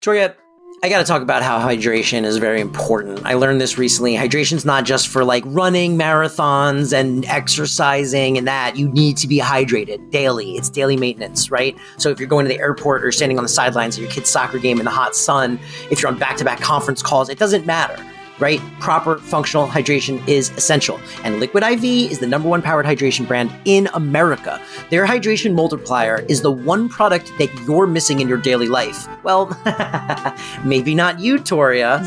[0.00, 0.36] Toria,
[0.80, 3.26] I got to talk about how hydration is very important.
[3.26, 4.14] I learned this recently.
[4.14, 8.76] Hydration's not just for like running marathons and exercising and that.
[8.76, 10.52] You need to be hydrated daily.
[10.56, 11.76] It's daily maintenance, right?
[11.96, 14.30] So if you're going to the airport or standing on the sidelines of your kid's
[14.30, 15.58] soccer game in the hot sun,
[15.90, 18.00] if you're on back to back conference calls, it doesn't matter
[18.40, 18.60] right?
[18.80, 21.00] Proper functional hydration is essential.
[21.24, 24.60] And Liquid IV is the number one powered hydration brand in America.
[24.90, 29.06] Their hydration multiplier is the one product that you're missing in your daily life.
[29.24, 29.56] Well,
[30.64, 31.96] maybe not you, Toria.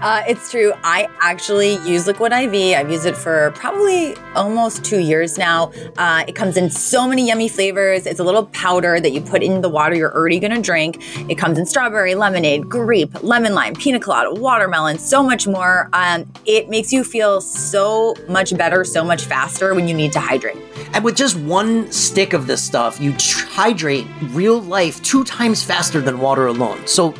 [0.00, 0.72] uh, it's true.
[0.82, 2.76] I actually use Liquid IV.
[2.76, 5.72] I've used it for probably almost two years now.
[5.96, 8.06] Uh, it comes in so many yummy flavors.
[8.06, 10.98] It's a little powder that you put in the water you're already going to drink.
[11.30, 15.90] It comes in strawberry, lemonade, grape, lemon lime, pina colada, watermelon, so much more.
[15.92, 20.20] Um, it makes you feel so much better, so much faster when you need to
[20.20, 20.56] hydrate.
[20.94, 26.00] And with just one stick of this stuff, you hydrate real life two times faster
[26.00, 26.86] than water alone.
[26.86, 27.14] So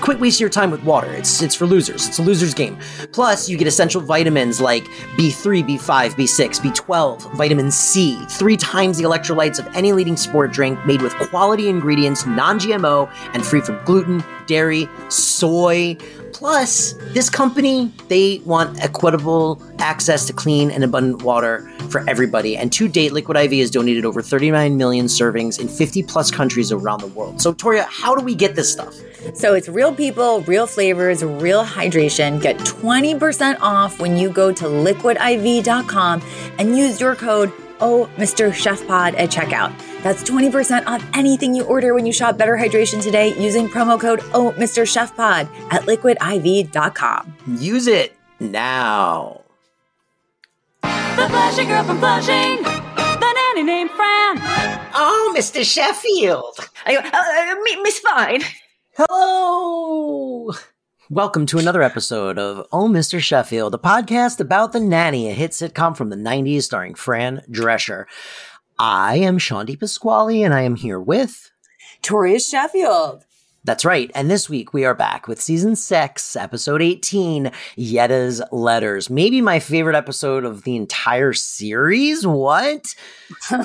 [0.00, 1.10] quit wasting your time with water.
[1.12, 2.08] It's it's for losers.
[2.08, 2.78] It's a loser's game.
[3.12, 4.84] Plus, you get essential vitamins like
[5.16, 10.84] B3, B5, B6, B12, vitamin C, three times the electrolytes of any leading sport drink,
[10.86, 15.96] made with quality ingredients, non-GMO, and free from gluten, dairy, soy.
[16.40, 22.56] Plus, this company, they want equitable access to clean and abundant water for everybody.
[22.56, 26.72] And to date, Liquid IV has donated over 39 million servings in 50 plus countries
[26.72, 27.42] around the world.
[27.42, 28.94] So, Toria, how do we get this stuff?
[29.34, 32.40] So it's real people, real flavors, real hydration.
[32.40, 36.22] Get 20% off when you go to liquidiv.com
[36.58, 38.50] and use your code Oh, Mr.
[38.50, 39.72] Sheff Pod at checkout.
[40.02, 44.20] That's 20% off anything you order when you shop Better Hydration today using promo code
[44.34, 44.82] Oh, Mr.
[44.84, 47.36] Sheff Pod at liquidiv.com.
[47.58, 49.40] Use it now.
[50.82, 54.38] The Flushing Girl from Flushing, the nanny named Fran.
[54.94, 55.62] Oh, Mr.
[55.64, 56.58] Sheffield.
[56.86, 57.02] I go, uh,
[57.78, 58.42] uh, Miss Fine.
[58.96, 60.52] Hello.
[61.12, 63.18] Welcome to another episode of Oh Mr.
[63.18, 68.04] Sheffield, a podcast about The Nanny, a hit sitcom from the 90s starring Fran Drescher.
[68.78, 71.50] I am Shanti Pasquale, and I am here with
[72.00, 73.24] Toria Sheffield.
[73.64, 74.08] That's right.
[74.14, 79.10] And this week we are back with season six, episode 18, Yetta's Letters.
[79.10, 82.24] Maybe my favorite episode of the entire series.
[82.24, 82.94] What?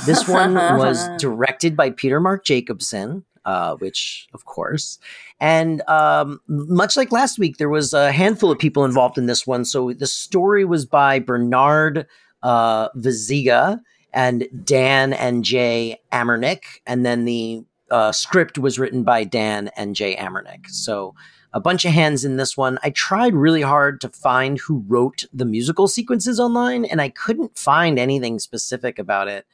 [0.07, 4.99] This one was directed by Peter Mark Jacobson, uh, which, of course.
[5.39, 9.45] And um, much like last week, there was a handful of people involved in this
[9.45, 9.65] one.
[9.65, 12.07] So the story was by Bernard
[12.43, 13.79] uh, Viziga
[14.13, 16.63] and Dan and Jay Amernick.
[16.87, 20.67] And then the uh, script was written by Dan and Jay Amernick.
[20.69, 21.13] So
[21.53, 22.77] a bunch of hands in this one.
[22.83, 27.57] I tried really hard to find who wrote the musical sequences online, and I couldn't
[27.57, 29.45] find anything specific about it.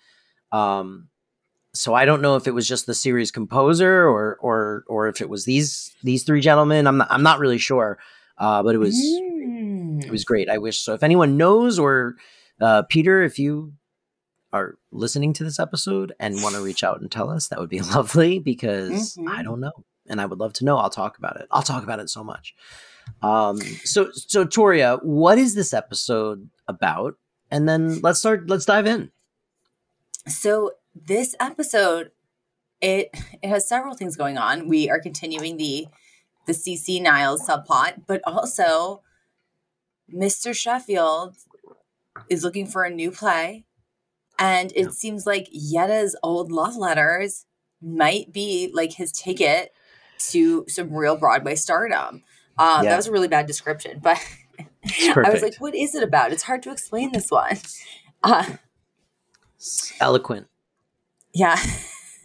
[0.51, 1.09] Um,
[1.73, 5.21] so I don't know if it was just the series composer or or or if
[5.21, 6.87] it was these these three gentlemen.
[6.87, 7.97] I'm not, I'm not really sure,
[8.37, 10.03] uh, but it was mm.
[10.03, 10.49] it was great.
[10.49, 10.93] I wish so.
[10.93, 12.15] If anyone knows or
[12.59, 13.73] uh, Peter, if you
[14.53, 17.69] are listening to this episode and want to reach out and tell us, that would
[17.69, 19.29] be lovely because mm-hmm.
[19.29, 20.77] I don't know and I would love to know.
[20.77, 21.47] I'll talk about it.
[21.51, 22.53] I'll talk about it so much.
[23.21, 27.15] Um, so so Toria, what is this episode about?
[27.49, 28.49] And then let's start.
[28.49, 29.11] Let's dive in.
[30.27, 32.11] So this episode
[32.81, 33.09] it
[33.41, 34.67] it has several things going on.
[34.67, 35.87] We are continuing the
[36.47, 39.03] the CC Niles subplot, but also
[40.13, 40.55] Mr.
[40.55, 41.35] Sheffield
[42.29, 43.65] is looking for a new play.
[44.39, 47.45] And it seems like Yetta's old love letters
[47.79, 49.71] might be like his ticket
[50.29, 52.23] to some real Broadway stardom.
[52.57, 52.89] Um, yeah.
[52.89, 54.19] That was a really bad description, but
[55.15, 56.31] I was like, what is it about?
[56.31, 57.57] It's hard to explain this one.
[58.23, 58.45] Uh,
[59.99, 60.45] eloquent.
[61.33, 61.55] Yeah.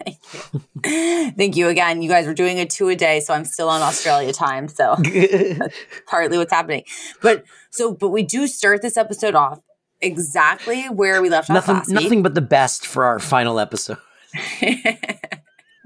[0.05, 1.33] Thank you.
[1.37, 2.03] Thank you again.
[2.03, 4.69] You guys were doing a two a day, so I'm still on Australia time.
[4.69, 5.75] So that's
[6.07, 6.85] partly what's happening.
[7.23, 9.61] But so, but we do start this episode off
[10.01, 12.23] exactly where we left nothing, off last Nothing week.
[12.23, 13.99] but the best for our final episode.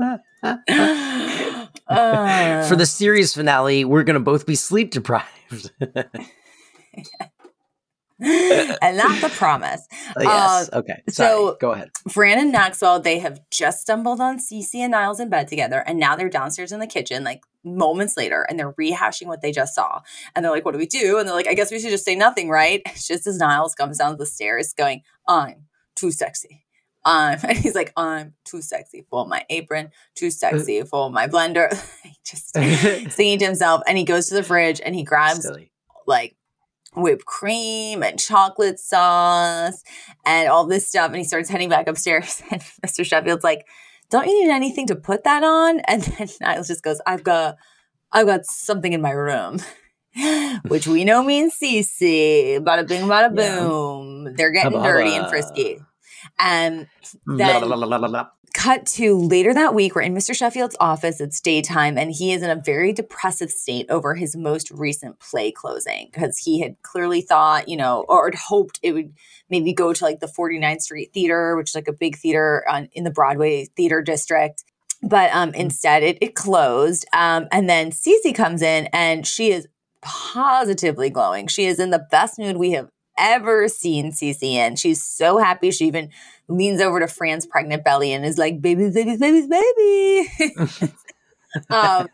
[0.02, 0.18] uh,
[2.68, 5.70] for the series finale, we're going to both be sleep deprived
[8.82, 9.86] and that's a promise.
[10.10, 10.70] Uh, yes.
[10.72, 11.02] Uh, okay.
[11.08, 11.30] Sorry.
[11.30, 11.90] So go ahead.
[12.08, 15.98] Fran and Maxwell, they have just stumbled on Cece and Niles in bed together, and
[15.98, 19.74] now they're downstairs in the kitchen, like moments later, and they're rehashing what they just
[19.74, 20.00] saw.
[20.34, 22.04] And they're like, "What do we do?" And they're like, "I guess we should just
[22.04, 25.66] say nothing, right?" It's just as Niles comes down the stairs, going, "I'm
[25.96, 26.64] too sexy."
[27.04, 31.70] Um, and he's like, I'm too sexy for my apron, too sexy for my blender.
[32.24, 32.52] just
[33.12, 33.82] singing to himself.
[33.86, 35.72] And he goes to the fridge and he grabs Silly.
[36.06, 36.36] like
[36.94, 39.82] whipped cream and chocolate sauce
[40.26, 41.08] and all this stuff.
[41.08, 42.42] And he starts heading back upstairs.
[42.50, 43.04] And Mr.
[43.04, 43.66] Sheffield's like,
[44.10, 45.80] Don't you need anything to put that on?
[45.88, 47.56] And then Niles just goes, I've got
[48.12, 49.58] I've got something in my room.
[50.68, 52.58] Which we know means Cece.
[52.60, 53.60] Bada bing, bada Yeah.
[53.60, 54.34] boom.
[54.34, 55.78] They're getting dirty and frisky.
[56.38, 56.88] And
[57.28, 58.28] mm, then la, la, la.
[58.60, 60.36] Cut to later that week, we're in Mr.
[60.36, 61.18] Sheffield's office.
[61.18, 65.50] It's daytime, and he is in a very depressive state over his most recent play
[65.50, 69.14] closing because he had clearly thought, you know, or had hoped it would
[69.48, 72.90] maybe go to like the 49th Street Theater, which is like a big theater on,
[72.92, 74.64] in the Broadway theater district.
[75.02, 77.06] But um, instead, it, it closed.
[77.14, 79.68] Um, and then Cece comes in, and she is
[80.02, 81.46] positively glowing.
[81.46, 82.90] She is in the best mood we have
[83.20, 84.78] ever seen CCN.
[84.78, 85.70] She's so happy.
[85.70, 86.10] She even
[86.48, 90.92] leans over to Fran's pregnant belly and is like, babies, babies, babies, baby.
[91.70, 92.08] um,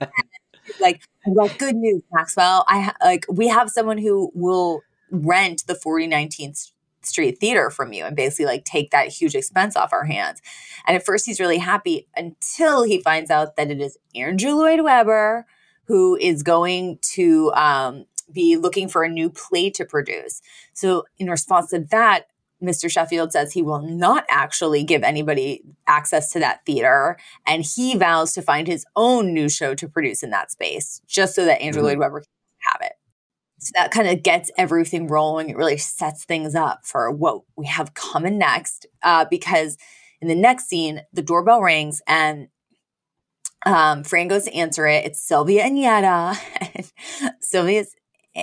[0.81, 2.64] like, well, good news, Maxwell.
[2.69, 6.73] I like we have someone who will rent the 4019th
[7.03, 10.41] Street Theater from you and basically like take that huge expense off our hands.
[10.87, 14.81] And at first he's really happy until he finds out that it is Andrew Lloyd
[14.82, 15.47] Webber
[15.87, 20.40] who is going to um, be looking for a new play to produce.
[20.75, 22.26] So, in response to that,
[22.62, 22.90] Mr.
[22.90, 27.19] Sheffield says he will not actually give anybody access to that theater.
[27.46, 31.34] And he vows to find his own new show to produce in that space, just
[31.34, 31.87] so that Andrew Mhm.
[31.87, 32.28] Lloyd Webber can
[32.73, 32.94] have it.
[33.58, 35.50] So that kind of gets everything rolling.
[35.50, 38.87] It really sets things up for what we have coming next.
[39.02, 39.76] Uh, because
[40.20, 42.49] in the next scene, the doorbell rings and
[43.64, 45.05] um, Fran goes to answer it.
[45.05, 46.38] It's Sylvia and Yetta.
[47.40, 47.94] Sylvia's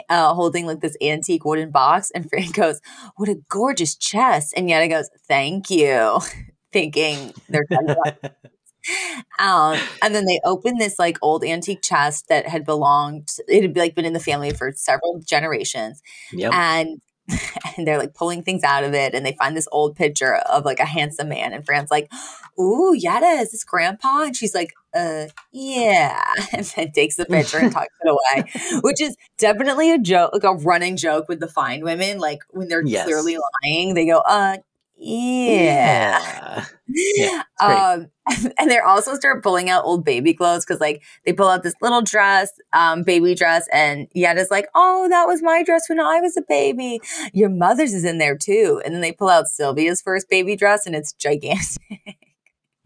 [0.09, 2.81] uh, holding like this antique wooden box, and Fran goes,
[3.15, 6.19] "What a gorgeous chest!" And Yetta goes, "Thank you,"
[6.73, 7.65] thinking they're
[9.39, 13.29] um, and then they opened this like old antique chest that had belonged.
[13.47, 16.01] It had like been in the family for several generations,
[16.33, 16.53] Yep.
[16.53, 17.01] and
[17.77, 20.65] and they're like pulling things out of it, and they find this old picture of
[20.65, 22.11] like a handsome man, and Fran's like,
[22.59, 26.23] "Ooh, Yetta, is this Grandpa?" And she's like, "Uh, yeah,"
[26.53, 30.43] and then takes the picture and tucks it away, which is definitely a joke, like
[30.43, 32.19] a running joke with the fine women.
[32.19, 33.05] Like when they're Yes.
[33.05, 34.57] clearly lying, they go, "Uh,
[34.95, 38.09] yeah." Yeah, um,
[38.57, 41.75] and they're also start pulling out old baby clothes because like they pull out this
[41.81, 46.19] little dress, um, baby dress, and Yetta's like, "Oh, that was my dress when I
[46.19, 46.99] was a baby.
[47.33, 50.85] Your mother's is in there too." And then they pull out Sylvia's first baby dress,
[50.85, 51.79] and it's gigantic.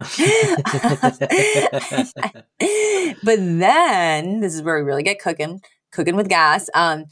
[0.00, 0.08] but
[3.24, 5.60] then this is where we really get cooking,
[5.90, 6.70] cooking with gas.
[6.72, 7.06] Um,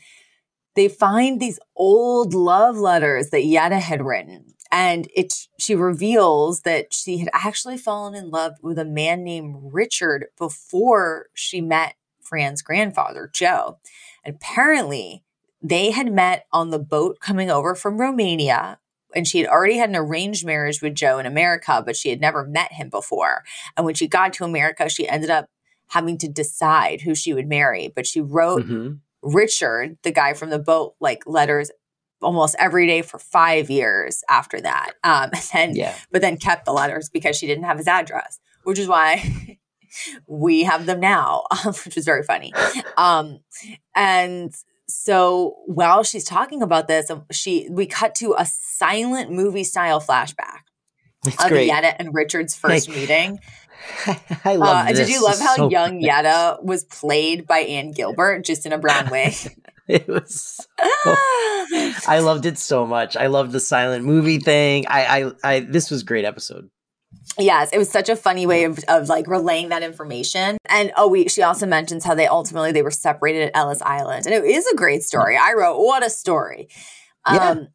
[0.76, 4.44] they find these old love letters that Yetta had written.
[4.70, 9.56] And it she reveals that she had actually fallen in love with a man named
[9.72, 13.78] Richard before she met Fran's grandfather, Joe.
[14.24, 15.22] And apparently,
[15.62, 18.78] they had met on the boat coming over from Romania.
[19.14, 22.20] And she had already had an arranged marriage with Joe in America, but she had
[22.20, 23.44] never met him before.
[23.76, 25.46] And when she got to America, she ended up
[25.88, 27.90] having to decide who she would marry.
[27.94, 28.98] But she wrote Mhm.
[29.22, 31.70] Richard, the guy from the boat, like letters
[32.22, 34.92] almost every day for five years after that.
[35.04, 35.94] Um, and then, Yeah.
[36.10, 39.58] but then kept the letters because she didn't have his address, which is why
[40.26, 41.44] we have them now,
[41.84, 42.52] which was very funny.
[42.96, 43.40] Um,
[43.94, 44.54] and
[44.88, 50.00] so while she's talking about this, um, she we cut to a silent movie style
[50.00, 50.60] flashback
[51.26, 51.66] It's of great.
[51.66, 53.40] Yetta and Richard's first meeting.
[54.44, 54.98] I love Uh, this.
[55.00, 56.06] did you love how so young good.
[56.06, 59.34] Yetta was played by Ann Guilbert, just in a brown wig?
[59.88, 60.66] It was.
[62.08, 63.16] I loved it so much.
[63.16, 64.84] I loved the silent movie thing.
[64.88, 65.60] I, I, I.
[65.60, 66.68] This was a great episode.
[67.38, 70.58] Yes, it was such a funny way of, of like relaying that information.
[70.68, 74.26] And oh, we she also mentions how they ultimately they were separated at Ellis Island,
[74.26, 75.36] and it is a great story.
[75.36, 76.68] I wrote what a story.
[77.30, 77.50] Yeah.
[77.50, 77.68] Um,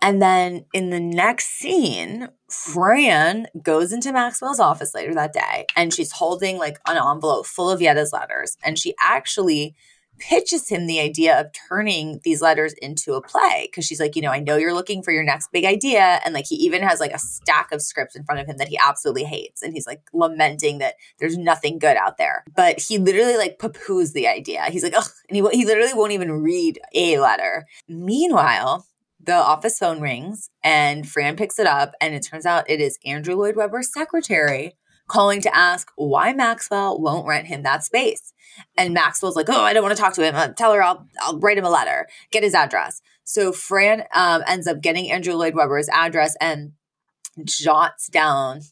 [0.00, 5.92] and then in the next scene, Fran goes into Maxwell's office later that day, and
[5.92, 9.74] she's holding like an envelope full of Yetta's letters, and she actually
[10.18, 14.22] pitches him the idea of turning these letters into a play because she's like, you
[14.22, 16.20] know, I know you're looking for your next big idea.
[16.24, 18.68] And like, he even has like a stack of scripts in front of him that
[18.68, 19.62] he absolutely hates.
[19.62, 22.44] And he's like lamenting that there's nothing good out there.
[22.54, 24.64] But he literally like poo poos the idea.
[24.70, 27.66] He's like, oh, And he, he literally won't even read a letter.
[27.88, 28.86] Meanwhile,
[29.20, 31.92] the office phone rings and Fran picks it up.
[32.00, 34.74] And it turns out it is Andrew Lloyd Webber's secretary
[35.08, 38.32] calling to ask why Maxwell won't rent him that space.
[38.76, 40.34] And Maxwell's like, "Oh, I don't want to talk to him.
[40.34, 44.42] Uh, tell her I'll I'll write him a letter, get his address." So Fran um,
[44.46, 46.72] ends up getting Andrew Lloyd Webber's address and
[47.44, 48.62] jots down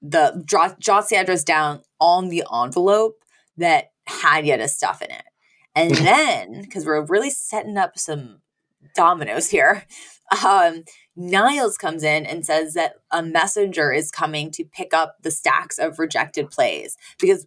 [0.00, 3.16] the jot, jots the address down on the envelope
[3.56, 5.24] that had Yetta's stuff in it.
[5.74, 8.40] And then, because we're really setting up some
[8.94, 9.84] dominoes here,
[10.44, 10.84] um,
[11.18, 15.76] Niles comes in and says that a messenger is coming to pick up the stacks
[15.78, 16.96] of rejected plays.
[17.18, 17.46] Because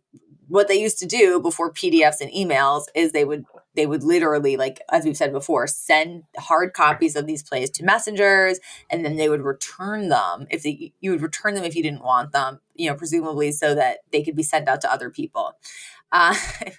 [0.50, 4.58] what they used to do before PDFs and emails is they would they would literally
[4.58, 8.60] like as we've said before send hard copies of these plays to messengers
[8.90, 12.04] and then they would return them if they, you would return them if you didn't
[12.04, 15.54] want them you know presumably so that they could be sent out to other people.
[16.12, 16.76] Uh, it,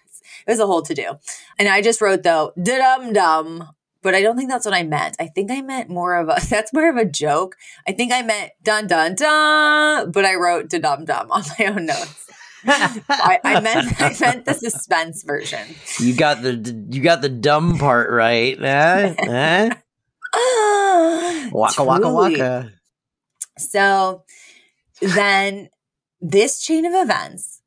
[0.46, 1.12] was, a whole to do
[1.58, 3.70] and i just wrote though dum dum
[4.02, 6.36] but i don't think that's what i meant i think i meant more of a
[6.50, 7.56] that's more of a joke
[7.86, 11.66] i think i meant dun dun dun but i wrote da dum dum on my
[11.66, 12.26] own notes
[12.64, 15.66] I, I meant I meant the suspense version.
[15.98, 16.52] You got the
[16.90, 18.56] you got the dumb part right.
[18.62, 19.14] Eh?
[19.18, 19.70] Eh?
[21.52, 22.40] Waka waka Truly.
[22.40, 22.72] waka.
[23.58, 24.22] So
[25.00, 25.70] then
[26.20, 27.60] this chain of events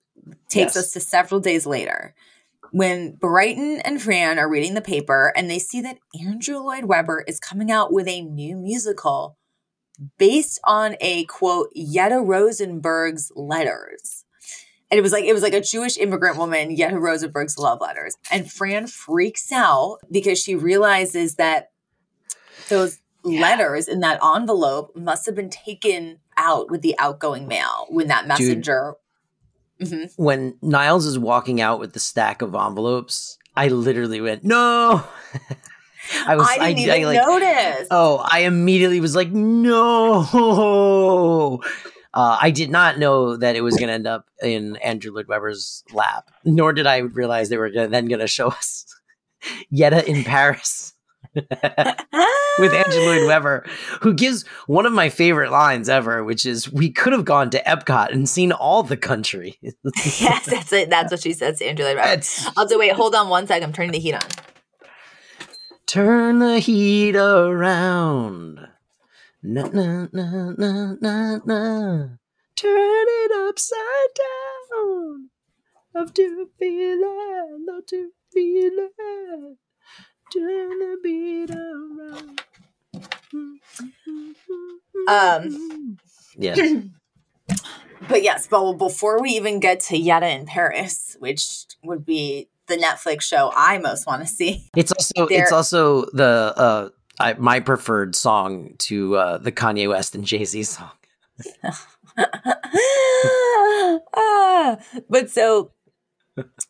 [0.47, 0.77] takes Yes.
[0.77, 2.15] us to several days later
[2.71, 7.23] when Brighton and Fran are reading the paper and they see that Andrew Lloyd Webber
[7.27, 9.37] is coming out with a new musical
[10.17, 14.25] based on a quote Yetta Rosenberg's letters.
[14.91, 18.15] And it was like it was like a Jewish immigrant woman, Yetta Rosenberg's love letters.
[18.31, 21.71] And Fran freaks out because she realizes that
[22.69, 28.07] those letters in that envelope must have been taken out with the outgoing mail when
[28.07, 28.95] that messenger.
[29.81, 30.11] Mhm.
[30.15, 35.03] When Niles is walking out with the stack of envelopes, I literally went, "No!"
[36.27, 37.87] I was, I didn't even like, notice.
[37.91, 40.21] Oh, I immediately was like, no.
[42.15, 45.27] Uh, I did not know that it was going to end up in Andrew Lloyd
[45.27, 48.85] Webber's lap, nor did I realize they were gonna, then going to show us
[49.69, 50.93] Yetta in Paris
[52.59, 53.65] with Andrew Lloyd Webber,
[54.01, 57.61] who gives one of my favorite lines ever, which is, "We could have gone to
[57.63, 60.89] Epcot and seen all the country." yes, that's it.
[60.89, 62.07] That's what she says to Andrew Lloyd Webber.
[62.07, 62.79] That's- I'll do.
[62.79, 63.61] Wait, hold on one sec.
[63.61, 64.21] I'm turning the heat on.
[65.85, 68.59] Turn the heat around.
[69.43, 72.07] Na na na na na na.
[72.55, 75.29] Turn it upside down.
[75.93, 79.57] Love to feel it, love to feel it.
[80.35, 82.39] Turn the beat around.
[85.07, 85.97] Um,
[86.37, 86.55] yeah.
[88.07, 92.75] But yes, but before we even get to Yetta in Paris, which would be the
[92.77, 94.69] Netflix show I most want to see.
[94.75, 96.89] It's also There- it's also the uh
[97.19, 100.91] I, my preferred song to uh, the Kanye West and Jay Z song.
[104.17, 104.77] Ah,
[105.09, 105.71] but so,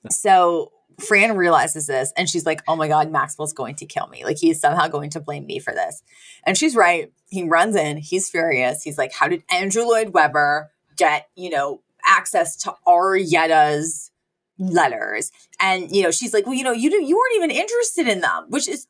[0.10, 4.24] so Fran realizes this and she's like, oh my God, Maxwell's going to kill me.
[4.24, 6.02] Like he's somehow going to blame me for this.
[6.46, 7.12] And she's right.
[7.30, 8.84] He runs in, he's furious.
[8.84, 14.12] He's like, how did Andrew Lloyd Webber get, you know, access to our Yetta's
[14.58, 15.32] letters?
[15.60, 18.22] And, you know, she's like, well, you know, you, didn't- you weren't even interested in
[18.22, 18.88] them, which is,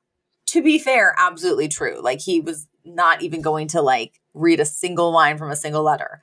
[0.48, 2.00] to be fair, absolutely true.
[2.02, 5.82] Like he was not even going to like read a single line from a single
[5.82, 6.22] letter.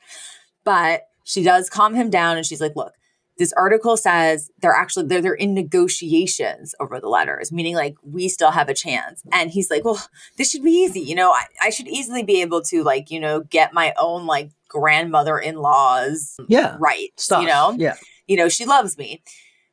[0.64, 2.94] But she does calm him down and she's like, look,
[3.42, 8.28] this article says they're actually they're they're in negotiations over the letters, meaning like we
[8.28, 9.20] still have a chance.
[9.32, 10.00] And he's like, Well,
[10.38, 11.00] this should be easy.
[11.00, 14.26] You know, I, I should easily be able to like, you know, get my own
[14.26, 16.76] like grandmother in law's Yeah.
[16.78, 17.42] right Stuff.
[17.42, 17.74] You know?
[17.76, 17.96] Yeah.
[18.28, 19.22] you know, she loves me.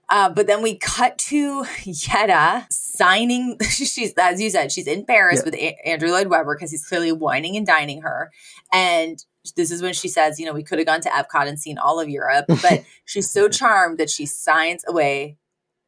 [0.10, 3.58] Uh, but then we cut to Yetta signing.
[3.70, 5.46] she's, as you said, she's in Paris Yeah.
[5.46, 8.32] with a- Andrew Lloyd Webber because he's clearly whining and dining her.
[8.74, 9.24] And
[9.56, 11.78] this is when she says, you know, we could have gone to Epcot and seen
[11.78, 12.46] all of Europe.
[12.48, 15.38] But she's so charmed that she signs away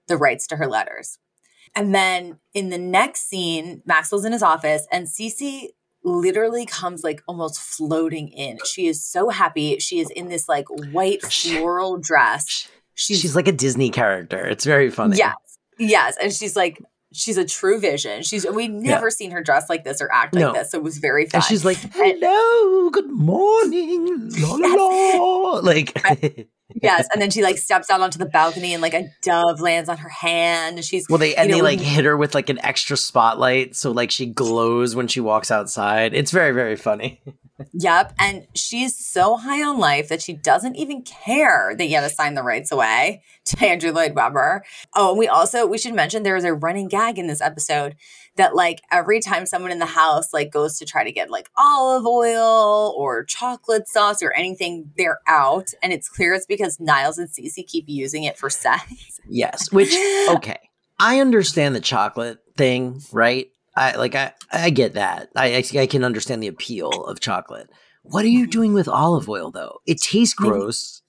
[0.07, 1.17] the rights to her letters.
[1.75, 5.67] And then in the next scene, Maxwell's in his office and Cece
[6.03, 8.57] literally comes like almost floating in.
[8.65, 9.77] She is so happy.
[9.79, 12.67] She is in this like white floral dress.
[12.93, 14.45] She's, She's, like a Disney character.
[14.45, 15.17] It's very funny.
[15.17, 15.35] yes,
[15.79, 16.81] yes, and she's like
[17.13, 18.23] she's a true vision.
[18.23, 20.71] She's we've never seen her dress like this or act like this.
[20.71, 21.39] So it was very fun.
[21.39, 24.29] And she's like, hello, good morning.
[24.39, 25.59] La la la.
[25.61, 25.97] Like,
[26.81, 29.89] yes, and then she like steps out onto the balcony and like a dove lands
[29.89, 30.77] on her hand.
[30.77, 33.75] And she's well, they, and you they like hit her with like an extra spotlight.
[33.75, 36.13] So, like, she glows when she walks outside.
[36.13, 37.21] It's very, very funny.
[37.73, 38.13] Yep.
[38.19, 42.43] And she's so high on life that she doesn't even care that Yetta signed the
[42.43, 44.63] rights away to Andrew Lloyd Webber.
[44.95, 47.95] Oh, and we also we should mention there is a running gag in this episode
[48.37, 51.49] that like every time someone in the house like goes to try to get like
[51.57, 55.73] olive oil or chocolate sauce or anything, they're out.
[55.83, 59.19] And it's clear it's because Niles and Cece keep using it for sex.
[59.27, 59.71] Yes.
[59.71, 59.93] Which,
[60.29, 60.57] okay.
[60.99, 63.49] I understand the chocolate thing, right?
[63.75, 65.29] I like I I get that.
[65.35, 67.69] I I, I can understand the appeal of chocolate.
[68.03, 68.51] What are you mm-hmm.
[68.51, 69.79] doing with olive oil though?
[69.85, 71.01] It tastes gross.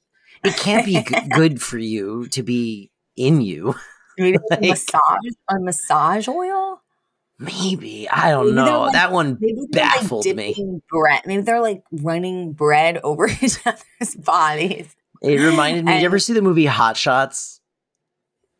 [0.44, 3.74] It can't be g- good for you to be in you.
[4.18, 5.00] Maybe Like- massage
[5.48, 6.80] a massage oil.
[7.42, 8.80] Maybe I don't Maybe know.
[8.82, 10.80] like- that one they're like baffled me.
[10.88, 11.22] bread.
[11.26, 14.94] Maybe they're like running bread over each other's bodies.
[15.22, 15.92] It reminded me.
[15.92, 17.60] Did you ever see the movie Hot Shots?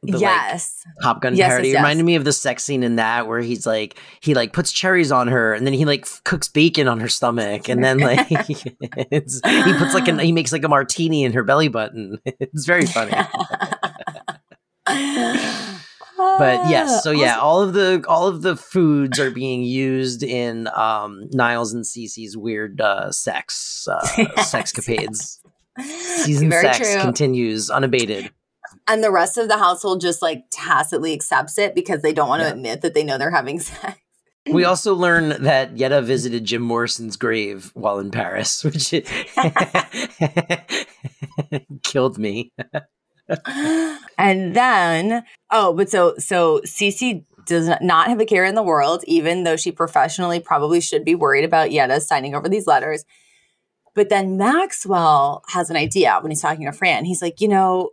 [0.04, 0.82] The, like, yes.
[1.00, 1.68] Top Gun Yes, parody.
[1.68, 1.80] yes, It yes.
[1.82, 5.12] reminded me of the sex scene in that where he's like he like puts cherries
[5.12, 9.40] on her and then he like cooks bacon on her stomach and then like it's,
[9.46, 12.18] he puts like a he makes like a martini in her belly button.
[12.40, 13.12] It's very funny.
[16.38, 20.68] But yes, so yeah, all of the all of the foods are being used in
[20.74, 25.38] um Niles and Cece's weird uh sex uh Yes, sexcapades.
[26.24, 27.00] Season Very sex true.
[27.00, 28.30] continues unabated.
[28.88, 32.40] and the rest of the household just like tacitly accepts it because they don't want
[32.42, 32.52] to Yeah.
[32.54, 33.98] admit that they know they're having sex.
[34.50, 38.90] We also learn that Yetta visited Jim Morrison's grave while in Paris, which
[41.84, 42.52] killed me.
[44.18, 49.02] And then, oh, but so so Cece does not- have a care in the world,
[49.06, 53.04] even though she professionally probably should be worried about Yetta signing over these letters.
[53.94, 57.04] But then Maxwell has an idea when he's talking to Fran.
[57.04, 57.90] He's like, you know,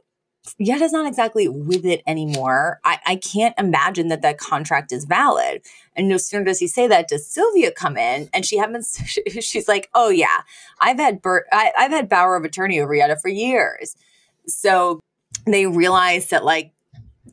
[0.58, 2.80] Yetta's not exactly with it anymore.
[2.86, 5.62] I, I can't imagine that that contract is valid.
[5.96, 8.96] And no sooner does he say that, does Sylvia come in and she happens,
[9.42, 10.42] she's like, oh yeah,
[10.80, 13.96] I've had Bert, I, I've had power of attorney over Yetta for years.
[14.48, 15.02] So
[15.54, 16.72] they realize that like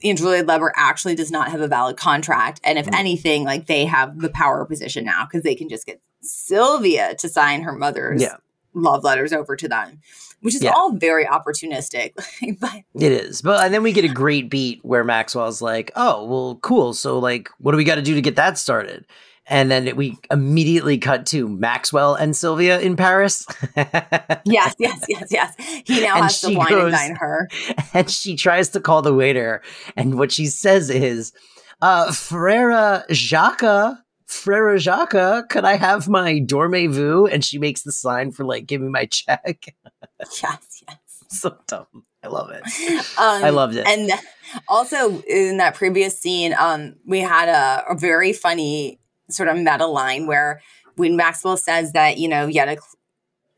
[0.04, 2.60] Andrew Lloyd Webber actually does not have a valid contract.
[2.64, 2.94] And if Mm.
[2.98, 7.28] anything, like they have the power position now because they can just get Sylvia to
[7.28, 8.36] sign her mother's Yeah.
[8.74, 10.00] love letters over to them,
[10.42, 10.72] which is Yeah.
[10.72, 12.12] all very opportunistic.
[12.60, 13.40] but It is.
[13.42, 16.92] But and then we get a great beat where Maxwell's like, "Oh, well, cool.
[16.92, 19.06] So like what do we got to do to get that started?"
[19.48, 23.46] And then we immediately cut to Maxwell and Sylvia in Paris.
[23.76, 25.54] yes, yes, yes, yes.
[25.86, 27.48] He now And has to wine goes- and dine her.
[27.94, 29.62] and she tries to call the waiter
[29.96, 31.32] and what she says is
[31.82, 38.32] uh frere jacques frere jacques could i have my dormez-vous and she makes the sign
[38.32, 39.74] for like give me my check
[40.42, 40.96] Yes, yes.
[41.28, 41.86] so dumb
[42.24, 42.62] i love it
[43.18, 43.86] Um, I loved it.
[43.86, 44.10] And
[44.68, 48.98] also in that previous scene, um, we had a, a very funny
[49.28, 50.60] sort of meta line where
[50.96, 52.88] when Maxwell says that, you know, Yetta cl-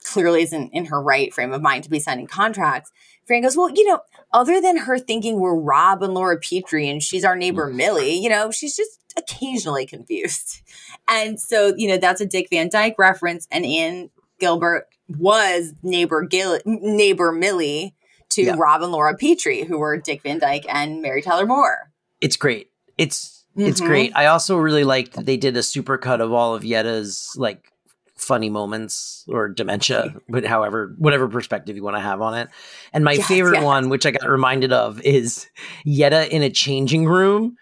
[0.04, 2.90] clearly isn't in her right frame of mind to be signing contracts,
[3.26, 4.00] Fran goes, Well, you know,
[4.32, 7.76] other than her thinking we're Rob and Laura Petrie and she's our neighbor mm.
[7.76, 10.62] Millie, you know, she's just occasionally confused.
[11.08, 13.48] And so, you know, that's a Dick Van Dyke reference.
[13.50, 17.94] And Ann Guilbert was neighbor Gil- neighbor Millie
[18.30, 18.56] to Yeah.
[18.58, 21.92] Rob and Laura Petrie, who were Dick Van Dyke and Mary Tyler Moore.
[22.20, 23.86] it's great it's it's Mhm.
[23.86, 27.72] great i also really liked that they did a supercut of all of yetta's like
[28.16, 32.48] funny moments or dementia but however whatever perspective you want to have on it
[32.92, 33.64] and my Yes, favorite yes.
[33.64, 35.46] one which i got reminded of is
[35.84, 37.56] yetta in a changing room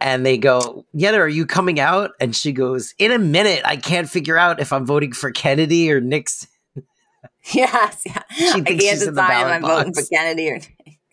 [0.00, 3.76] and they go yetta are you coming out and she goes in a minute i
[3.76, 6.48] can't figure out if i'm voting for kennedy or nixon
[7.52, 8.22] Yes, yeah.
[8.36, 10.02] She I thinks can't she's in the decide if ballot I'm voting for.
[10.12, 10.60] Kennedy or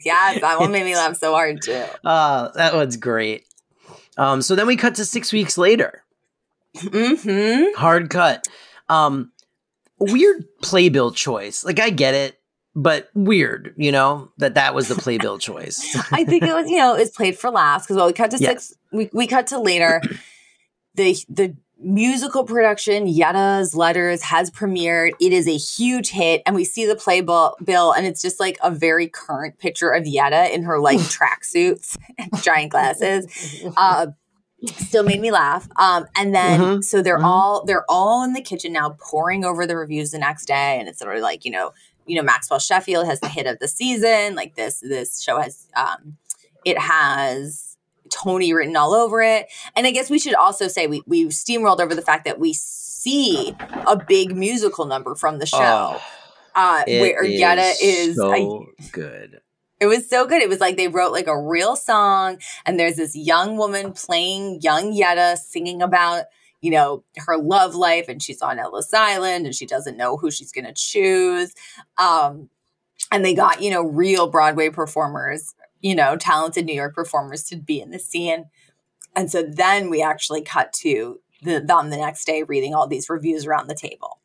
[0.04, 1.84] Yes, that one made me laugh so hard too.
[2.04, 3.45] uh that one's great
[4.18, 6.04] um so then we cut to six weeks later
[6.78, 7.80] Mm-hmm.
[7.80, 8.48] hard cut.
[8.90, 9.32] Um,
[9.98, 11.64] weird playbill choice.
[11.64, 12.38] Like I get it,
[12.76, 13.74] but weird.
[13.78, 15.80] You know that that was the playbill choice.
[16.12, 18.32] I think it was, you know, it was played for laughs because well, we cut
[18.32, 18.50] to Yes.
[18.68, 18.74] six.
[18.92, 20.02] We we cut to later.
[20.96, 25.12] the the musical production Yetta's Letters has premiered.
[25.22, 28.58] It is a huge hit, and we see the playbill bill, and it's just like
[28.64, 33.28] a very current picture of Yetta in her like tracksuits and giant glasses.
[33.78, 34.08] Uh,
[34.78, 35.68] still made me laugh.
[35.76, 36.84] Um, and then Mhm.
[36.84, 37.26] so they're Mhm.
[37.26, 40.90] all they're all in the kitchen now, pouring over the reviews the next day, and
[40.90, 41.72] it's sort of like you know,
[42.08, 44.34] you know, Maxwell Sheffield has the hit of the season.
[44.36, 46.18] Like this, this show has um,
[46.64, 47.75] it has
[48.24, 49.48] Tony written all over it.
[49.76, 52.54] And I guess we should also say we we steamrolled over the fact that we
[52.54, 53.56] see
[53.88, 55.58] a big musical number from the show.
[55.60, 56.02] Oh,
[56.56, 58.48] uh, where Yetta is, I-
[58.92, 59.42] good.
[59.80, 60.42] it was so good.
[60.42, 64.62] It was like they wrote like a real song, and there's this young woman playing
[64.62, 66.24] young Yetta singing about,
[66.62, 70.32] you know, her love life, and she's on Ellis Island, and she doesn't know who
[70.32, 71.54] she's going to choose.
[71.98, 72.50] Um,
[73.12, 75.54] and they got, you know, real Broadway performers,
[75.86, 78.46] you know, talented New York performers to be in the scene.
[79.16, 83.08] And so then we actually cut to the, them the next day reading all these
[83.08, 84.20] reviews around the table.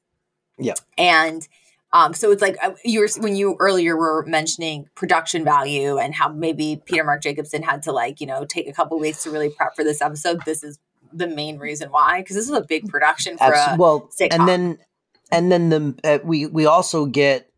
[0.58, 0.72] Yeah.
[0.96, 1.46] And
[1.92, 6.14] um, so it's like uh, you were when you earlier were mentioning production value and
[6.14, 9.30] how maybe Peter Mark Jacobson had to like you know take a couple weeks to
[9.30, 10.40] really prep for this episode.
[10.46, 10.78] This is
[11.12, 14.28] the main reason why because this is a big production for Abs- a well, sitcom.
[14.30, 14.78] and then
[15.30, 17.49] and then the uh, we we also get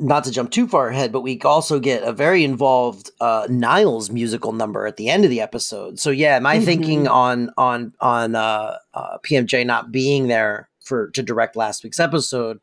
[0.00, 4.10] not to jump too far ahead, but we also get a very involved uh, Niles
[4.10, 5.98] musical number at the end of the episode.
[6.00, 6.64] So yeah, my Mhm.
[6.64, 12.00] thinking on on on uh, uh, PMJ not being there for to direct last week's
[12.00, 12.58] episode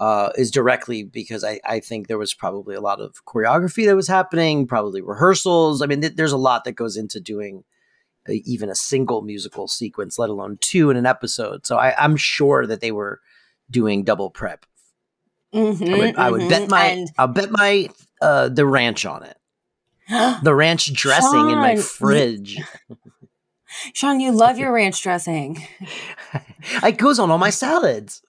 [0.00, 3.96] uh, is directly because I, I think there was probably a lot of choreography that
[3.96, 5.82] was happening, probably rehearsals.
[5.82, 7.64] I mean, th- there's a lot that goes into doing
[8.28, 11.66] even a single musical sequence, let alone two in an episode.
[11.66, 13.20] So I, I'm sure that they were
[13.70, 14.66] doing double prep.
[15.54, 16.70] Mhm, I would, I would bet mhm.
[16.70, 17.88] my And- I'll bet my
[18.20, 19.36] uh, the ranch on it.
[20.42, 22.58] The ranch dressing in my fridge.
[23.94, 25.62] Sean, you love your ranch dressing.
[26.82, 28.22] it goes on all my salads.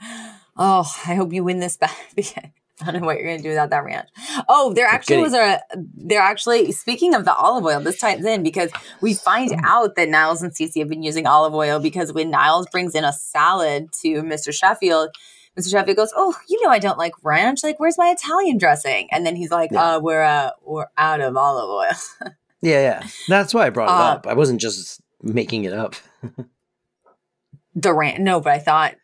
[0.56, 1.90] Oh, I hope you win this bet.
[2.14, 2.44] because
[2.82, 4.08] I don't know what you're going to do without that ranch.
[4.48, 5.60] Oh, there actually was a.
[5.96, 10.08] There actually, speaking of the olive oil, this ties in because we find out that
[10.08, 13.88] Niles and Cece have been using olive oil because when Niles brings in a salad
[14.02, 14.54] to Mr.
[14.54, 15.10] Sheffield,
[15.58, 15.70] Mr.
[15.70, 17.62] Sheffield goes, "Oh, you know I don't like ranch.
[17.62, 19.96] Like, where's my Italian dressing?" And then he's like, Yeah.
[19.96, 23.06] "Uh, we're uh, we're out of olive oil." Yeah, yeah.
[23.28, 24.26] That's why I brought it Uh, up.
[24.26, 25.96] I wasn't just making it up.
[27.74, 28.20] the ranch.
[28.20, 28.94] No, but I thought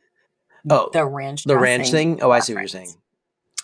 [0.69, 1.45] Oh, the ranch.
[1.45, 2.23] the ranch thing.
[2.23, 2.95] Oh, I see what you're saying.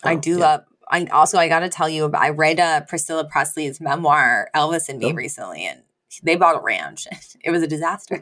[0.03, 0.37] I Oh, do yeah.
[0.37, 0.61] love.
[0.89, 4.87] I also I got to tell you, about, I read uh, Priscilla Presley's memoir, Elvis
[4.87, 5.13] and Me, Oh.
[5.13, 5.81] recently, and
[6.23, 7.07] they bought a ranch.
[7.43, 8.21] It was a disaster.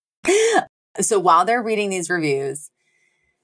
[1.01, 2.69] so while they're reading these reviews,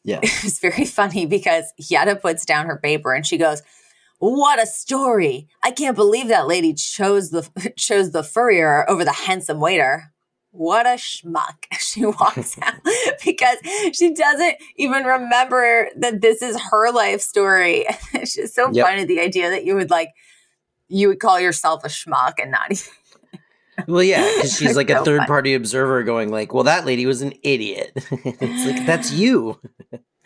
[0.03, 0.19] Yeah.
[0.23, 3.61] it's very funny because Yetta puts down her paper and she goes,
[4.19, 5.47] "What a story!
[5.63, 10.11] I can't believe that lady chose the chose the furrier over the handsome waiter."
[10.51, 11.65] What a schmuck.
[11.79, 12.73] She walks out
[13.23, 13.57] because
[13.93, 17.85] she doesn't even remember that this is her life story.
[18.13, 18.85] It's just so Yep.
[18.85, 20.09] funny the idea that you would like
[20.87, 22.85] you would call yourself a schmuck and not even
[23.87, 25.27] Well, yeah, because she's like a third funny.
[25.27, 27.91] party observer going like, well, that lady was an idiot.
[28.11, 29.59] it's like, that's you.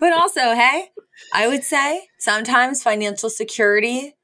[0.00, 0.88] but also, hey,
[1.32, 4.14] I would say sometimes financial security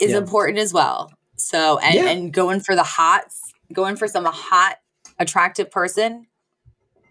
[0.00, 0.18] is Yeah.
[0.18, 1.12] important as well.
[1.36, 2.08] So, and, Yeah.
[2.10, 3.24] and going for the hot,
[3.72, 4.76] going for some hot,
[5.18, 6.26] attractive person,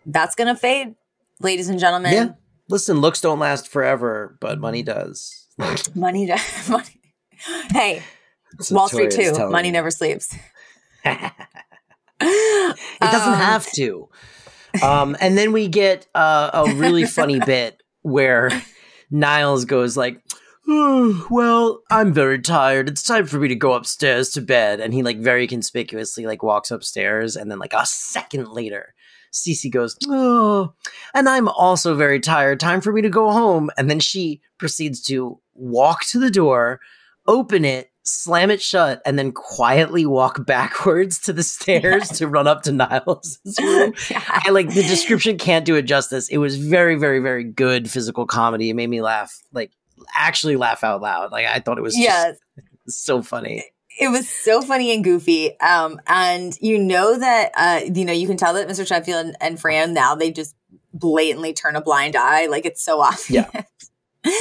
[0.06, 0.96] that's going to fade,
[1.42, 2.14] ladies and gentlemen.
[2.14, 2.30] Yeah.
[2.70, 5.48] Listen, looks don't last forever, but money does.
[5.96, 6.70] Money, does.
[6.70, 7.02] money.
[7.72, 8.02] Hey,
[8.58, 9.34] That's Wall Street too.
[9.50, 9.72] Money me.
[9.72, 10.36] never sleeps.
[11.06, 11.32] it
[13.02, 14.10] doesn't Um, have to.
[14.84, 18.50] Um, and then we get uh, a really funny bit where
[19.10, 20.22] Niles goes like,
[20.68, 22.88] "Oh, "Well, I'm very tired.
[22.90, 26.44] It's time for me to go upstairs to bed." And he like very conspicuously like
[26.44, 28.94] walks upstairs, and then like a second later,
[29.34, 30.74] Cece goes, "Oh,
[31.16, 32.60] and I'm also very tired.
[32.60, 36.80] Time for me to go home." And then she proceeds to walk to the door,
[37.28, 42.48] open it, slam it shut, and then quietly walk backwards to the stairs to run
[42.48, 43.94] up to Niles' room.
[44.10, 44.24] Yeah.
[44.28, 46.28] I like the description can't do it justice.
[46.30, 48.70] It was very, very, very good physical comedy.
[48.70, 49.72] It made me laugh, like
[50.16, 51.32] actually laugh out loud.
[51.32, 52.38] Like I thought it was Yes.
[52.88, 53.64] just so funny.
[54.00, 55.60] it was so funny and goofy.
[55.60, 58.88] Um, and you know that uh, you know you can tell that Mr.
[58.88, 60.56] Sheffield and, and Fran now they just
[60.94, 63.28] blatantly turn a blind eye, like it's so obvious.
[63.30, 63.64] Yeah.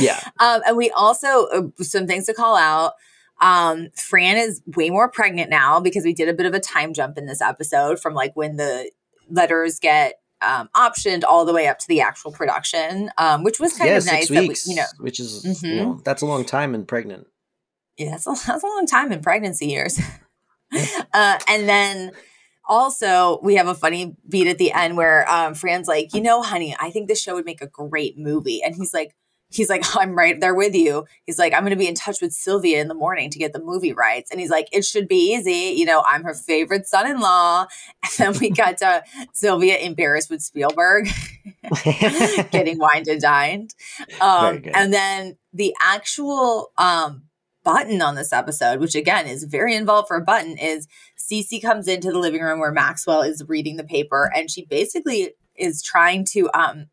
[0.01, 0.21] Yeah.
[0.41, 2.95] Um, and we also uh, some things to call out.
[3.41, 6.93] Um, Fran is way more pregnant now because we did a bit of a time
[6.93, 8.91] jump in this episode from like when the
[9.31, 13.73] letters get um, optioned all the way up to the actual production, um, which was
[13.77, 14.27] kind yeah, of nice.
[14.27, 15.63] six That we, weeks, you know, which is Mhm.
[15.69, 17.27] you know that's a long time and pregnant.
[17.97, 19.99] yeah, that's a, that's a long time in pregnancy years.
[21.15, 22.13] uh, and then
[22.69, 26.43] also we have a funny beat at the end where um, Fran's like, you know,
[26.43, 28.63] honey, I think this show would make a great movie.
[28.63, 29.15] And he's like,
[29.51, 31.07] he's like, I'm right there with you.
[31.25, 33.53] He's like, I'm going to be in touch with Sylvia in the morning to get
[33.53, 34.31] the movie rights.
[34.31, 35.79] And he's like, it should be easy.
[35.79, 37.67] You know, I'm her favorite son-in-law.
[38.19, 41.09] And then we got to Sylvia in Paris with Spielberg
[42.51, 43.75] getting wined and dined.
[44.21, 47.25] Um, and then the actual um,
[47.65, 50.87] button on this episode, which again is very involved for a button, is
[51.19, 55.33] Cece comes into the living room where Maxwell is reading the paper, and she basically
[55.57, 56.87] is trying to um,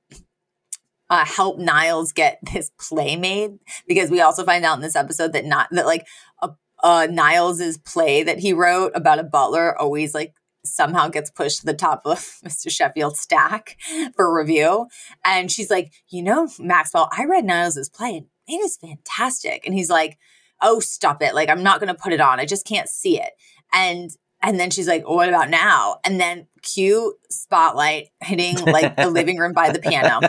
[1.09, 5.33] uh, help Niles get this play made because we also find out in this episode
[5.33, 6.05] that not that like
[6.41, 11.65] a, Niles's play that he wrote about a butler always like somehow gets pushed to
[11.65, 12.69] the top of Mr.
[12.69, 13.77] Sheffield's stack
[14.15, 14.87] for review.
[15.23, 19.65] And she's like, you know, Maxwell, I read Niles's play and it is fantastic.
[19.65, 20.17] And he's like,
[20.61, 21.35] oh, stop it.
[21.35, 22.39] Like, I'm not going to put it on.
[22.39, 23.31] I just can't see it.
[23.73, 24.11] And
[24.45, 25.99] and then she's like, oh, what about now?
[26.05, 30.21] And then cue spotlight hitting like the living room by the piano.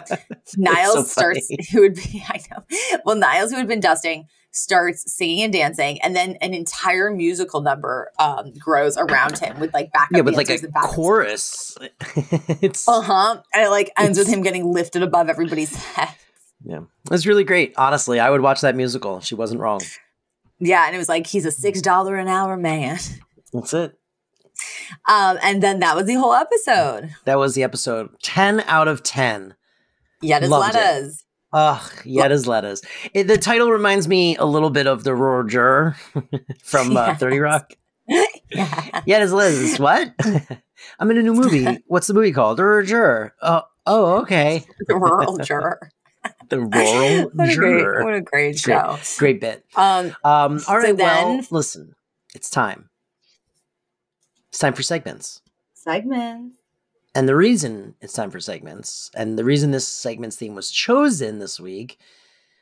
[0.57, 2.99] Niles so starts, who would be, I know.
[3.05, 6.01] Well, Niles, who had been dusting, starts singing and dancing.
[6.01, 10.35] And then an entire musical number um, grows around him with like backup Yeah, with
[10.35, 11.77] like a chorus.
[12.63, 13.43] it's uh huh.
[13.53, 16.09] And it like ends with him getting lifted above everybody's head.
[16.65, 17.75] yeah, it's really great.
[17.77, 19.21] Honestly, I would watch that musical.
[19.21, 19.81] She wasn't wrong.
[20.59, 22.99] Yeah, and it was like he's a six dollar an hour man.
[23.53, 23.99] That's it.
[25.09, 27.11] Um, and then that was the whole episode.
[27.25, 28.11] That was the episode.
[28.23, 29.55] Ten out of ten.
[30.23, 30.79] Yet as Loved it.
[30.79, 31.25] lettuce.
[31.53, 32.83] Ugh, yet as lettuce.
[33.15, 35.97] It, the title reminds me a little bit of the Roar Juror
[36.63, 37.21] from uh, Yes.
[37.21, 37.73] 30 Rock.
[38.51, 39.25] Yeah.
[39.25, 39.79] Lettuce.
[39.79, 40.13] What?
[40.99, 41.67] I'm in a new movie.
[41.87, 42.59] What's the movie called?
[42.59, 43.35] The Roar Juror.
[43.43, 44.65] Oh, oh, okay.
[44.87, 45.91] the rural juror.
[46.49, 48.05] The Rural What a great, Juror.
[48.05, 48.59] what a great Great.
[48.59, 48.99] show.
[49.19, 49.65] Great bit.
[49.77, 51.95] Um, Um, all So right, well, listen.
[52.35, 52.89] It's time.
[54.57, 55.43] It's time for segments.
[55.75, 56.57] segments.
[57.15, 61.41] And the reason it's time for segments, and the reason this segments theme was chosen
[61.41, 61.99] this week,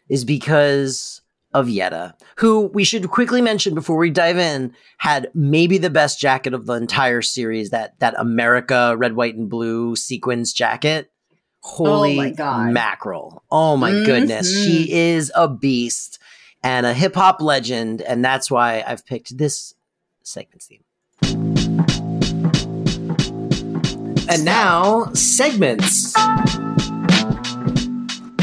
[0.09, 1.21] is because
[1.53, 6.19] of Yetta, who we should quickly mention before we dive in, had maybe the best
[6.19, 11.13] jacket of the entire series that that America red, white, and blue sequins jacket.
[11.61, 12.73] Holy my God.
[12.73, 13.45] mackerel!
[13.53, 14.65] Oh my goodness, Mhm.
[14.65, 16.19] she is a beast
[16.65, 19.75] and a hip hop legend, and that's why I've picked this
[20.25, 20.84] segments theme.
[24.35, 26.13] And now segments.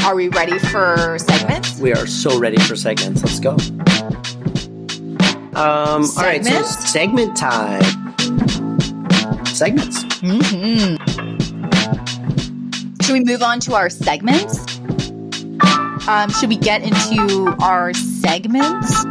[0.02, 1.78] Are we ready for segments?
[1.80, 3.22] We are so ready for segments.
[3.22, 3.50] Let's go.
[5.54, 7.82] Um, all right, so segment time.
[9.44, 10.02] Segments.
[10.22, 10.96] hmm
[13.02, 14.64] Should we move on to our segments?
[16.08, 19.04] Um, should we get into our segments?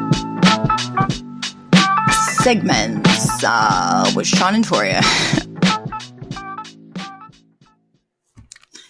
[2.44, 5.02] Segments uh, with Sean and Toria.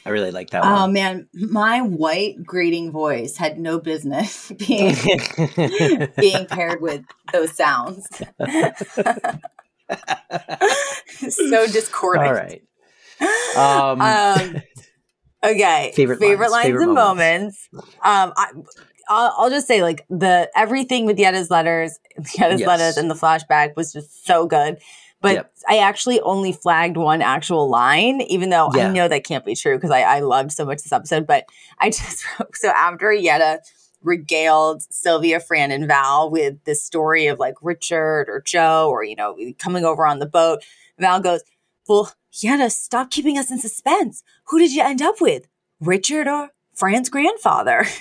[0.06, 0.94] I really like that Oh one.
[0.94, 4.96] man, my white grating voice had no business being
[6.20, 8.08] being paired with those sounds.
[11.30, 12.28] so discordant.
[12.28, 12.62] all right.
[13.56, 14.56] Um, Um,
[15.44, 15.92] okay.
[15.96, 17.70] Favorite favorite lines, lines, favorite and moments.
[17.74, 17.96] moments.
[18.04, 18.48] Um, I,
[19.10, 21.98] I'll, I'll just say like the everything with Yetta's letters,
[22.38, 22.68] Yetta's Yes.
[22.68, 24.80] letters, and the flashback was just so good.
[25.22, 25.54] But Yep.
[25.70, 28.88] I actually only flagged one actual line, even though Yeah.
[28.88, 31.28] I know that can't be true because I, I loved so much this episode.
[31.28, 31.46] But
[31.80, 33.62] I just wrote, so after Yetta
[34.02, 39.16] regaled Sylvia, Fran, and Val with this story of like Richard or Joe or you
[39.16, 40.64] know coming over on the boat,
[40.98, 41.42] Val goes,
[41.88, 44.24] "Well, Yetta, stop keeping us in suspense.
[44.46, 45.48] Who did you end up with,
[45.80, 47.86] Richard or Fran's grandfather?"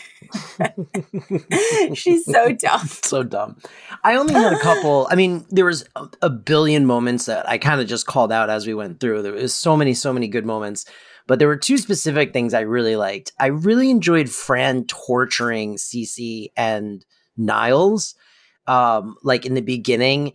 [1.95, 2.87] She's so dumb.
[2.87, 3.57] so dumb.
[4.05, 5.09] I only had a couple.
[5.11, 8.51] I mean, there was a, a billion moments that I kind of just called out
[8.51, 9.23] as we went through.
[9.23, 10.85] There was so many, so many good moments.
[11.27, 13.33] But there were two specific things I really liked.
[13.39, 17.05] I really enjoyed Fran torturing Cece and
[17.37, 18.15] Niles.
[18.67, 20.33] Um, like in the beginning,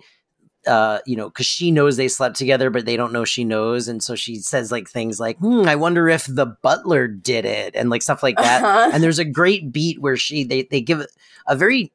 [0.68, 3.88] uh, you know, because she knows they slept together, but they don't know she knows,
[3.88, 7.76] and so she says like things like, "Hmm, I wonder if the butler did it,"
[7.76, 8.64] and like stuff like that.
[8.64, 8.92] Uh-huh.
[8.94, 11.06] And there's a great beat where she they they give
[11.48, 11.92] a very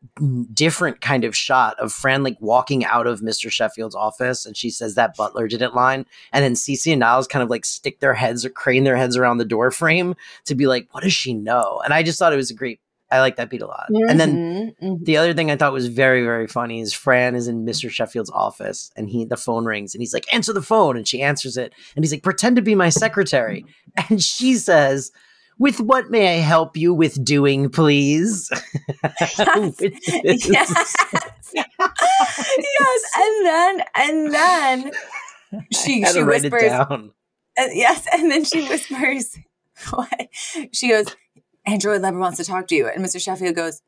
[0.53, 3.51] different kind of shot of Fran like walking out of Mr.
[3.51, 7.43] Sheffield's office, and she says that butler didn't line, and then Cece and Niles kind
[7.43, 10.67] of like stick their heads or crane their heads around the door frame to be
[10.67, 11.81] like, what does she know?
[11.85, 12.81] And I just thought it was a great.
[13.11, 13.87] I like that beat a lot.
[14.09, 15.05] And then Mhm, mhm.
[15.05, 17.91] the other thing I thought was very, very funny is Fran is in Mr.
[17.91, 20.97] Sheffield's office and he the phone rings and he's like, answer the phone.
[20.97, 21.73] And she answers it.
[21.97, 23.65] And he's like, pretend to be my secretary.
[24.09, 25.11] And she says,
[25.59, 28.49] With what may I help you with doing, please?
[29.03, 30.95] Is- yes.
[31.99, 34.93] yes, and then and then
[35.73, 37.13] she she to write it whispers down.
[37.57, 39.37] and yes, and then she whispers
[39.91, 40.29] what
[40.73, 41.07] she goes,
[41.67, 42.89] Android Lever wants to talk to you.
[42.89, 43.21] And Mr.
[43.21, 43.83] Sheffield goes,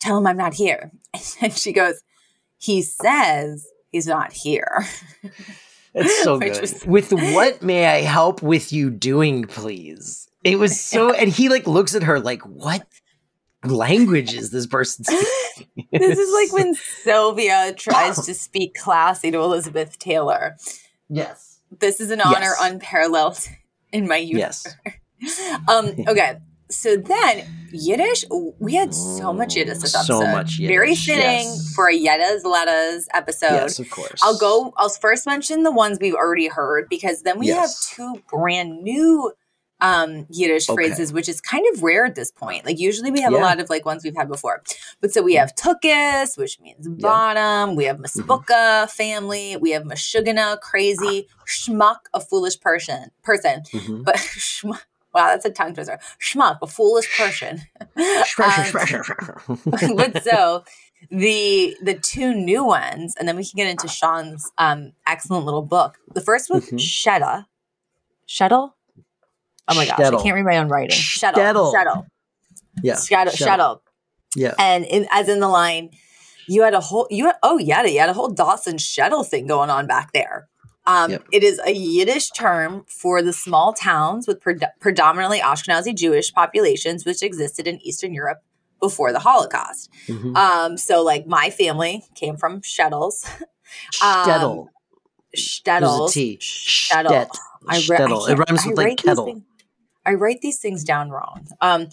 [0.00, 0.90] Tell him I'm not here.
[1.42, 2.02] And she goes,
[2.58, 4.84] He says he's not here.
[5.94, 6.60] It's so good.
[6.60, 10.28] was- With what may I help with you doing, please?
[10.44, 12.86] It was so, and he like looks at her like, what
[13.64, 15.88] language is this person speaking?
[15.92, 20.56] this is like when Sylvia tries to speak classy to Elizabeth Taylor.
[21.08, 21.58] yes.
[21.80, 22.56] This is an honor Yes.
[22.62, 23.38] unparalleled
[23.92, 24.38] in my youth.
[24.38, 24.66] Yes.
[25.68, 26.38] Um, okay.
[26.70, 28.24] So then Yiddish,
[28.58, 30.20] we had so much Yiddish this episode.
[30.20, 31.72] So much Very fitting yes.
[31.74, 33.52] for a Yedda's Letta's episode.
[33.52, 34.20] yes, of course.
[34.22, 34.72] I'll go.
[34.76, 37.88] I'll first mention the ones we've already heard because then we Yes.
[37.88, 39.32] have two brand new
[39.80, 40.74] um Yiddish Okay.
[40.74, 42.66] phrases, which is kind of rare at this point.
[42.66, 43.38] Like usually we have Yeah.
[43.38, 44.60] a lot of like ones we've had before.
[45.00, 47.76] But so we have tukis, which means bottom.
[47.76, 48.86] We have Mm-hmm.
[48.90, 49.56] family.
[49.56, 51.28] We have mashugana, crazy.
[51.46, 53.10] Schmuck, a foolish person.
[53.22, 53.62] Person.
[53.72, 54.04] Mhm.
[54.04, 54.80] But schmuck.
[55.18, 55.98] Wow, that's a tongue twister.
[56.20, 57.62] Schmuck, a foolish person.
[57.80, 57.88] Um,
[59.96, 60.62] but so
[61.10, 65.62] the the two new ones, and then we can get into Sean's um excellent little
[65.62, 65.98] book.
[66.14, 66.78] The first was Mhm.
[66.78, 67.46] Shetta.
[68.28, 68.74] Shettle?
[69.66, 70.96] Oh my gosh, I can't read my own writing.
[70.96, 71.34] Shettle.
[71.34, 71.74] Shtetl.
[71.74, 72.06] Shettle.
[72.84, 73.36] yeah, Shtetl.
[73.36, 73.80] Shtetl.
[74.36, 74.54] Yeah.
[74.56, 75.90] And in, as in the line,
[76.46, 79.48] you had a whole you had oh yeah, you had a whole Dawson Shettle thing
[79.48, 80.46] going on back there.
[80.88, 81.24] Um, Yep.
[81.32, 87.04] It is a Yiddish term for the small towns with pred- predominantly Ashkenazi Jewish populations
[87.04, 88.38] which existed in Eastern Europe
[88.80, 89.90] before the Holocaust.
[90.06, 90.36] Mhm.
[90.36, 93.24] Um, so like my family came from Shettles.
[94.02, 94.68] um,
[95.36, 96.12] Shtetl.
[96.14, 96.38] There's.
[96.40, 97.10] Shtetl.
[97.10, 97.26] I re-
[97.68, 98.28] I Shtetl.
[98.30, 99.26] It rhymes with like kettle.
[99.26, 99.42] things-
[100.06, 101.46] I write these things down wrong.
[101.60, 101.88] Um,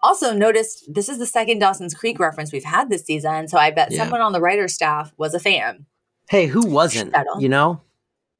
[0.00, 3.70] also, notice this is the second Dawson's Creek reference we've had this season, so I
[3.72, 3.98] bet Yeah.
[3.98, 5.84] someone on the writer's staff was a fan.
[6.30, 7.12] Hey, who wasn't?
[7.12, 7.42] Shtetl.
[7.42, 7.80] You know?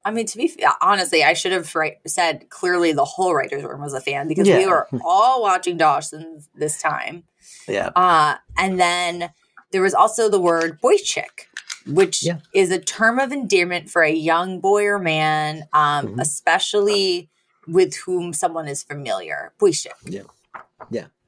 [0.04, 1.72] I mean, to be honestly, I should have
[2.06, 6.48] said clearly the whole writer's room was a fan because we were all watching Dawson's
[6.54, 7.24] this time.
[7.66, 7.90] Yeah.
[7.94, 9.30] Uh, and then
[9.72, 11.48] there was also the word boy chick,
[11.86, 12.38] which Yeah.
[12.54, 16.20] is a term of endearment for a young boy or man, um, Mhm.
[16.20, 17.28] especially
[17.66, 19.52] with whom someone is familiar.
[19.58, 19.92] Boy chick.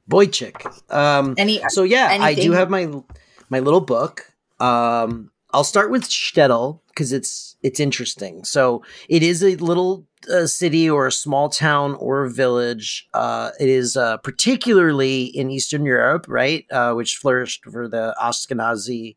[0.09, 0.65] Boychik.
[0.93, 2.89] Um, Any so yeah, I do have my
[3.49, 4.25] my little book.
[4.59, 8.43] Um, I'll start with Shtetl because it's it's interesting.
[8.43, 13.07] So it is a little uh, city or a small town or a village.
[13.13, 19.15] Uh, it is uh, particularly in Eastern Europe, right, uh, which flourished for the Ashkenazi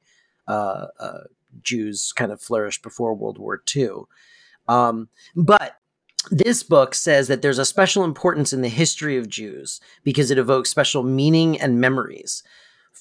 [0.49, 1.20] uh, uh,
[1.62, 3.90] Jews, kind of flourished before World War II.
[4.68, 5.79] Um, but
[6.31, 10.38] this book says that there's a special importance in the history of Jews because it
[10.38, 12.42] evokes special meaning and memories.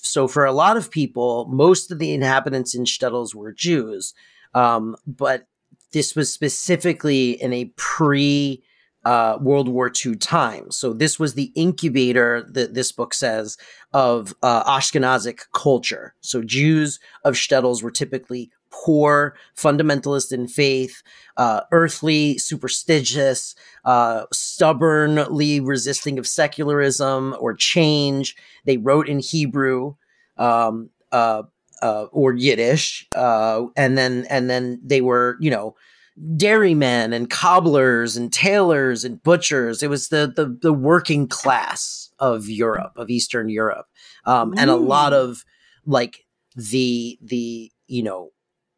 [0.03, 4.13] So, for a lot of people, most of the inhabitants in Shtetls were Jews,
[4.53, 5.47] um, but
[5.93, 8.61] this was specifically in a pre
[9.05, 10.71] uh, World War II time.
[10.71, 13.57] So, this was the incubator that this book says
[13.93, 16.15] of uh, Ashkenazic culture.
[16.19, 21.03] So, Jews of Shtetls were typically poor, fundamentalist in faith,
[21.37, 23.55] uh, earthly, superstitious,
[23.85, 28.35] uh, stubbornly resisting of secularism or change.
[28.65, 29.95] They wrote in Hebrew
[30.37, 31.43] um, uh,
[31.81, 35.75] uh, or Yiddish, uh, and then and then they were you know
[36.37, 39.83] dairymen and cobblers and tailors and butchers.
[39.83, 43.87] It was the the, the working class of Europe, of Eastern Europe,
[44.25, 45.43] um, and a lot of
[45.85, 48.31] like the the you know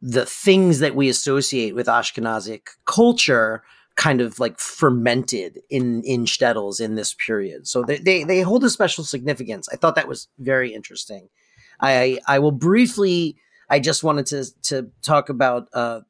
[0.07, 3.63] the things that we associate with Ashkenazic culture
[3.95, 7.67] kind of like fermented in in shtetls in this period.
[7.67, 9.67] So they, they they hold a special significance.
[9.71, 11.29] I thought that was very interesting.
[11.81, 13.37] I I will briefly
[13.69, 16.01] I just wanted to to talk about uh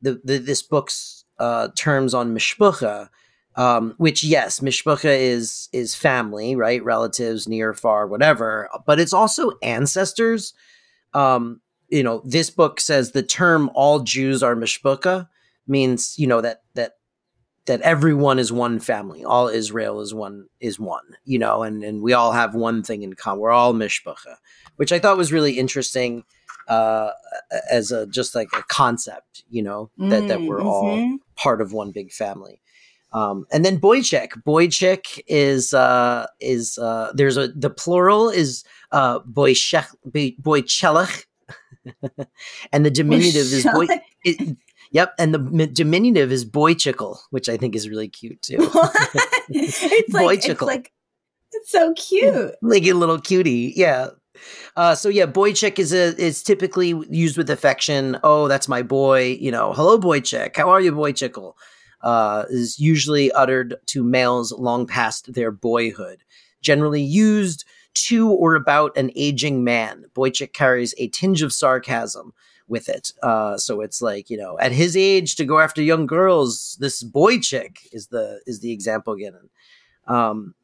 [0.00, 3.10] the, the this book's uh terms on mishpucha
[3.54, 6.82] um, which yes, mishpucha is is family, right?
[6.82, 8.70] Relatives, near, far, whatever.
[8.86, 10.54] But it's also ancestors.
[11.12, 11.60] Um,
[11.92, 15.28] you know, this book says the term "all Jews are mishpucha"
[15.66, 16.92] means you know that that
[17.66, 19.24] that everyone is one family.
[19.24, 21.04] All Israel is one is one.
[21.24, 23.40] You know, and and we all have one thing in common.
[23.40, 24.36] We're all mishpucha,
[24.76, 26.24] which I thought was really interesting
[26.68, 27.10] uh,
[27.70, 29.44] as a just like a concept.
[29.50, 31.18] You know, that that we're all Mhm.
[31.36, 32.60] part of one big family.
[33.12, 34.42] Um, and then Boychek.
[34.46, 39.88] Boychek is uh, is uh, there's a the plural is uh, Boychek
[40.40, 41.26] Boychelech,
[42.72, 43.86] and the diminutive is boy.
[44.24, 44.56] It,
[44.90, 48.56] yep, and the mi- diminutive is Boychickle, which I think is really cute too.
[49.48, 50.66] it's like it's Boychickle.
[50.66, 50.92] like
[51.52, 52.54] it's so cute.
[52.62, 53.72] like a little cutie.
[53.76, 54.08] Yeah.
[54.76, 58.18] Uh, so yeah, boychick is a is typically used with affection.
[58.24, 59.36] Oh, that's my boy.
[59.40, 60.56] You know, hello, boychick.
[60.56, 61.54] How are you, boychickle?
[62.00, 66.24] Uh, is usually uttered to males long past their boyhood.
[66.60, 67.64] Generally used
[67.94, 70.04] to or about an aging man.
[70.14, 72.32] Boychick carries a tinge of sarcasm
[72.68, 73.12] with it.
[73.22, 76.76] Uh, so it's like you know, at his age to go after young girls.
[76.80, 79.50] This boychick is the is the example given.
[80.06, 80.54] Um,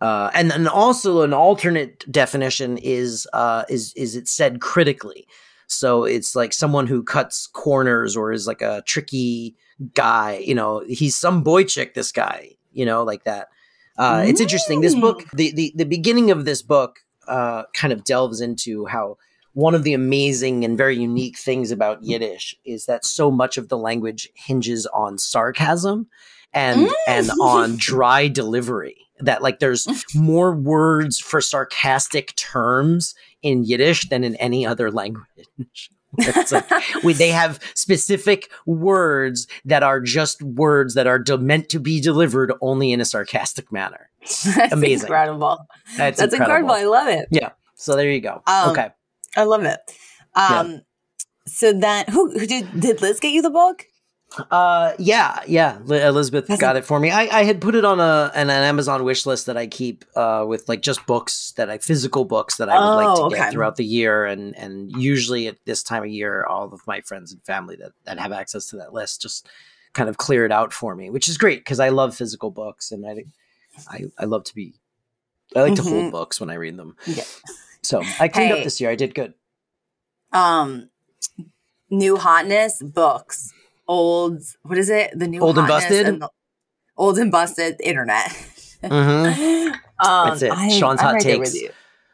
[0.00, 5.26] uh, and then also an alternate definition is uh, is is it said critically.
[5.66, 9.54] So it's like someone who cuts corners or is like a tricky
[9.94, 10.42] guy.
[10.44, 11.94] You know, he's some boy chick.
[11.94, 13.48] This guy, you know, like that.
[14.00, 14.80] Uh, It's interesting.
[14.80, 19.18] This book, the, the the beginning of this book, uh, kind of delves into how
[19.52, 23.68] one of the amazing and very unique things about Yiddish is that so much of
[23.68, 26.08] the language hinges on sarcasm
[26.52, 28.96] and and on dry delivery.
[29.18, 35.90] That like there's more words for sarcastic terms in Yiddish than in any other language.
[36.18, 36.68] It's like
[37.04, 42.00] we, they have specific words that are just words that are de- meant to be
[42.00, 44.10] delivered only in a sarcastic manner.
[44.44, 45.06] That's Amazing.
[45.06, 45.66] incredible.
[45.96, 46.72] That's, That's incredible.
[46.72, 47.28] I love it.
[47.30, 47.50] Yeah.
[47.74, 48.42] So there you go.
[48.46, 48.88] Um, okay.
[49.36, 49.78] I love it.
[50.34, 50.82] Um,
[51.46, 53.86] so then who, who did did Liz get you the book?
[54.50, 55.78] Uh, yeah, yeah.
[55.84, 57.10] Li- Elizabeth That's got it for me.
[57.10, 60.04] I, I had put it on a an, an Amazon wish list that I keep
[60.14, 63.28] uh, with like just books that I physical books that I would like to Oh,
[63.30, 67.00] get throughout the year, and and usually at this time of year, all of my
[67.00, 69.48] friends and family that that have access to that list just
[69.94, 72.92] kind of clear it out for me, which is great because I love physical books
[72.92, 73.24] and I
[73.88, 74.74] I, I love to be
[75.56, 76.10] I like to hold Mhm.
[76.12, 76.96] books when I read them.
[77.06, 77.24] Yeah.
[77.82, 78.58] So I cleaned Hey.
[78.58, 78.90] up this year.
[78.90, 79.34] I did good.
[80.32, 80.90] Um,
[81.90, 83.52] new hotness books.
[83.90, 85.18] Old what is it?
[85.18, 86.06] The new Old and busted?
[86.20, 86.28] the
[86.96, 88.28] old and busted internet.
[88.84, 89.72] Mhm.
[89.74, 90.52] um, That's it.
[90.52, 91.54] I, Sean's I'm hot right takes.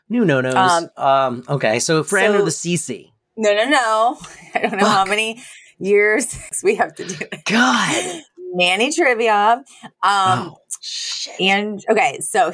[0.08, 0.54] New no nos.
[0.56, 3.10] Um, Um, okay, so or so- the CC?
[3.36, 4.18] No, no, no.
[4.54, 5.42] I don't know how many
[5.78, 7.44] years we have to do it.
[7.44, 8.22] God.
[8.54, 9.62] Nanny trivia.
[9.82, 11.38] Um, oh, shit.
[11.40, 12.52] and okay, so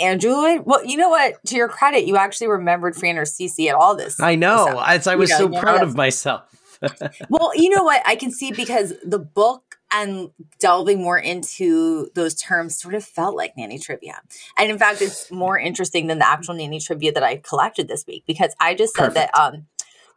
[0.00, 0.62] Andrew Lloyd.
[0.64, 1.34] Well, you know what?
[1.46, 4.18] To your credit, you actually remembered Fran or Cece at all this.
[4.20, 4.78] I know.
[4.78, 6.42] I, I You was know, so know, proud of myself.
[7.28, 8.02] well, you know what?
[8.06, 13.36] I can see because the book and delving more into those terms sort of felt
[13.36, 14.20] like nanny trivia.
[14.58, 18.04] And in fact, it's more interesting than the actual nanny trivia that I collected this
[18.06, 19.66] week because I just said that um,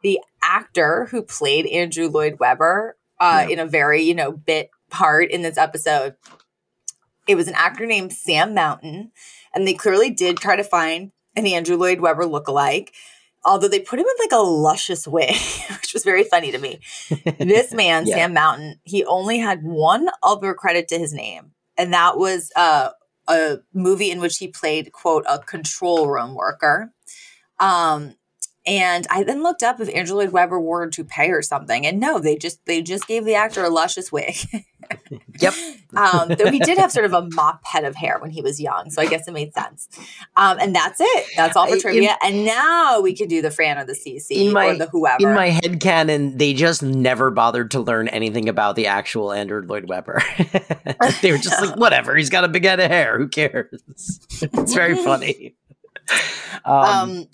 [0.01, 3.53] the actor who played Andrew Lloyd Webber uh, Yeah.
[3.53, 6.16] in a very, you know, bit part in this episode,
[7.28, 9.12] it was an actor named Sam Mountain.
[9.53, 12.89] And they clearly did try to find an Andrew Lloyd Webber lookalike.
[13.48, 15.36] Although they put him in like a luscious wig,
[15.82, 16.80] which was very funny to me
[17.39, 18.16] this man, Yeah.
[18.16, 22.89] Sam Mountain, he only had one other credit to his name, and that was uh,
[23.28, 26.91] a movie in which he played quote a control room worker.
[27.60, 28.16] Um,
[28.68, 31.99] and I then looked up if Andrew Lloyd Webber wore a toupee or something, and
[31.99, 34.36] no, they just they just gave the actor a luscious wig.
[35.41, 35.53] Yep.
[35.97, 38.61] um, though he did have sort of a mop head of hair when he was
[38.61, 39.89] young, so I guess it made sense.
[40.38, 41.26] Um, and that's it.
[41.36, 42.15] That's all for in- trivia.
[42.24, 45.28] and now we can do the Fran or the CC In my- or the whoever.
[45.28, 49.61] In my head canon, they just never bothered to learn anything about the actual Andrew
[49.61, 50.22] Lloyd Webber.
[51.22, 53.18] they were just like, whatever, he's got a big head of hair.
[53.18, 53.68] Who cares?
[54.41, 55.55] it's very funny.
[56.63, 57.28] Um, um,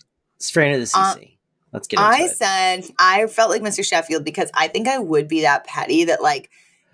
[0.49, 1.37] Fran of the uh, CC.
[1.71, 2.31] Let's get into I it.
[2.31, 3.83] said I felt like Mr.
[3.85, 6.49] Sheffield because I think I would be that petty that like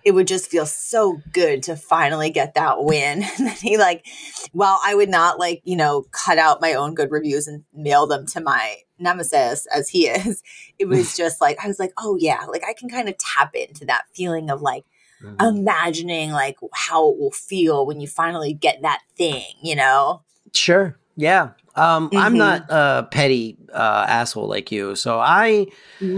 [0.06, 3.24] it would just feel so good to finally get that win.
[3.38, 4.06] and then he like,
[4.54, 8.08] while I would not like, you know, cut out my own good reviews and mail
[8.08, 10.42] them to my nemesis as he is,
[10.78, 13.54] it was just like I was like, oh yeah, like I can kind of tap
[13.56, 14.86] into that feeling of like
[15.22, 15.50] Mhm.
[15.50, 20.22] imagining like how it will feel when you finally get that thing, you know?
[20.54, 20.98] Sure.
[21.20, 21.52] Yeah.
[21.76, 22.38] Um, I'm Mhm.
[22.38, 25.68] not a petty uh, asshole like you, so I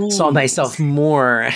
[0.10, 1.50] saw myself more.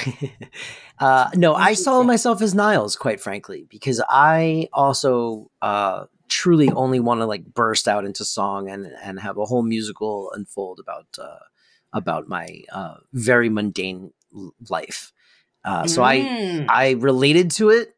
[1.00, 7.00] uh, no, I saw myself as Niles, quite frankly, because I also uh, truly only
[7.00, 11.06] want to like burst out into song and and have a whole musical unfold about
[11.20, 11.40] uh,
[11.94, 14.12] about my uh, very mundane
[14.70, 15.14] life.
[15.64, 16.66] Uh, so I Mm.
[16.68, 17.96] I related to it.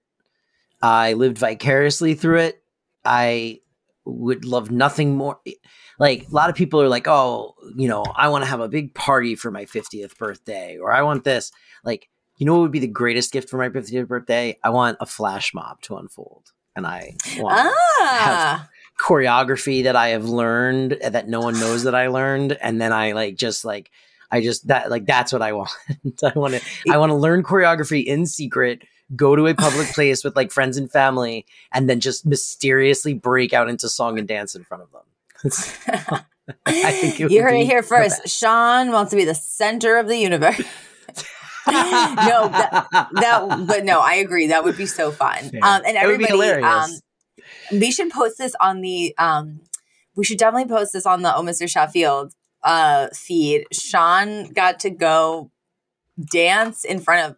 [0.81, 2.61] I lived vicariously through it.
[3.05, 3.61] I
[4.07, 5.39] would love nothing more.
[5.99, 8.69] Like a lot of people are like, oh, you know, I want to have a
[8.69, 11.51] big party for my 50th birthday, or I want this.
[11.83, 14.57] Like, you know what would be the greatest gift for my 50th birthday?
[14.63, 16.51] I want a flash mob to unfold.
[16.75, 17.57] And I want
[18.01, 18.69] Ah.
[18.99, 22.57] choreography that I have learned uh, that no one knows that I learned.
[22.61, 23.89] And then I like just like
[24.29, 25.71] I just that like that's what I want.
[26.23, 28.83] I want to I want to learn choreography in secret,
[29.15, 33.53] go to a public place with like friends and family, and then just mysteriously break
[33.53, 36.21] out into song and dance in front of them.
[36.65, 38.27] I think it you heard be it here the first.
[38.27, 40.57] Sean wants to be the center of the universe.
[41.67, 44.47] no, that, that, but no, I agree.
[44.47, 45.49] That would be so fun.
[45.49, 45.59] Fair.
[45.61, 46.89] Um, and It would be everybody, um,
[47.71, 49.13] we should post this on the.
[49.17, 49.61] Um,
[50.15, 51.69] we should definitely post this on the Oh Mr.
[51.69, 52.33] Sheffield
[52.63, 53.65] uh, feed.
[53.71, 55.51] Sean got to go
[56.31, 57.37] dance in front of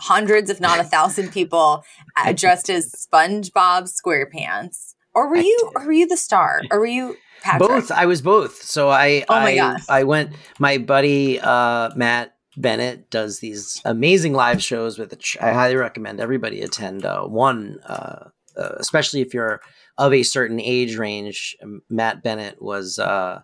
[0.00, 1.84] hundreds, if not a thousand people,
[2.16, 4.94] uh, dressed as SpongeBob SquarePants.
[5.14, 5.72] Or were you?
[5.74, 6.62] Or were you the star?
[6.70, 7.68] Or were you Patrick?
[7.68, 7.90] Both.
[7.90, 8.62] I was both.
[8.62, 9.84] So I Oh my I, gosh.
[9.88, 15.52] I went my buddy uh Matt Bennett does these amazing live shows with which I
[15.52, 19.60] highly recommend everybody attend uh one uh uh, especially if you're
[19.98, 21.56] of a certain age range.
[21.88, 23.42] Matt Bennett was uh,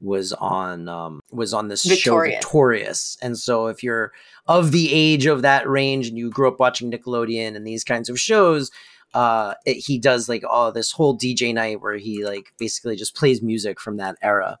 [0.00, 2.36] was on um, was on this show Victorious.
[2.36, 4.12] Victorious, and so if you're
[4.46, 8.08] of the age of that range and you grew up watching Nickelodeon and these kinds
[8.08, 8.70] of shows,
[9.14, 13.14] uh, it, he does like all this whole DJ night where he like basically just
[13.14, 14.58] plays music from that era,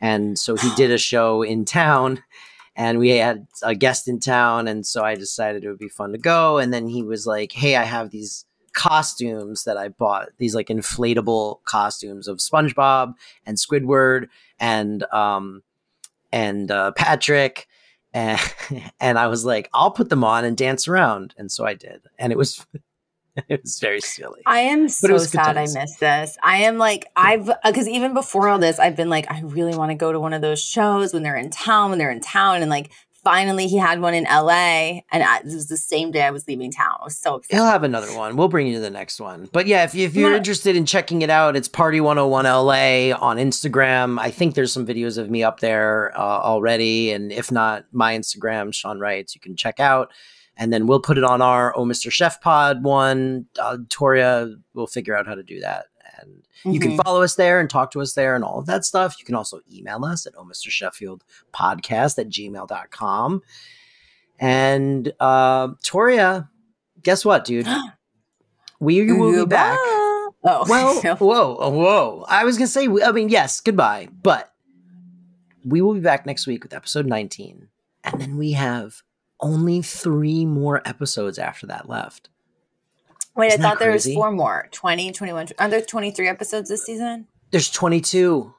[0.00, 2.22] and so he did a show in town.
[2.74, 6.12] And we had a guest in town, and so I decided it would be fun
[6.12, 6.56] to go.
[6.56, 10.68] And then he was like, "Hey, I have these costumes that I bought, these like
[10.68, 13.14] inflatable costumes of SpongeBob
[13.46, 15.62] and Squidward and um
[16.32, 17.66] and uh, Patrick."
[18.14, 18.38] And,
[19.00, 21.34] and I was like, I'll put them on and dance around.
[21.38, 22.02] And so I did.
[22.18, 22.66] And it was
[23.48, 24.42] it was very silly.
[24.46, 26.36] I am so sad I missed this.
[26.42, 29.90] I am like, I've, because even before all this, I've been like, I really want
[29.90, 32.60] to go to one of those shows when they're in town, when they're in town.
[32.60, 32.90] And like,
[33.24, 35.00] finally, he had one in LA.
[35.12, 36.96] And I, it was the same day I was leaving town.
[37.00, 37.54] I was so upset.
[37.56, 38.36] He'll have another one.
[38.36, 39.48] We'll bring you to the next one.
[39.52, 40.36] But yeah, if, if you're Yeah.
[40.36, 44.18] interested in checking it out, it's Party 101 LA on Instagram.
[44.20, 47.12] I think there's some videos of me up there uh, already.
[47.12, 50.10] And if not, my Instagram, Sean Wrights, you can check out.
[50.56, 52.10] And then we'll put it on our Oh Mr.
[52.10, 53.46] Sheff Pod one.
[53.58, 55.86] Uh, Toria will figure out how to do that.
[56.22, 56.42] And
[56.74, 57.04] you can Mhm.
[57.04, 59.16] follow us there and talk to us there and all of that stuff.
[59.18, 60.70] You can also email us at Oh Mr.
[60.70, 63.42] Sheffield podcast at gmail.com.
[64.38, 66.48] And uh, Toria,
[67.02, 67.66] guess what, dude?
[68.80, 69.78] We will be back.
[69.80, 70.64] Oh, Well,
[71.16, 72.24] whoa, whoa.
[72.28, 74.52] I was going to say, I mean, yes, goodbye, but
[75.64, 77.68] we will be back next week with episode 19.
[78.02, 79.02] And then we have
[79.38, 82.28] only three more episodes after that left.
[83.36, 85.48] Wait, I Isn't that thought there was four more 20, 21.
[85.58, 87.26] Are there 23 episodes this season?
[87.50, 88.52] There's 22.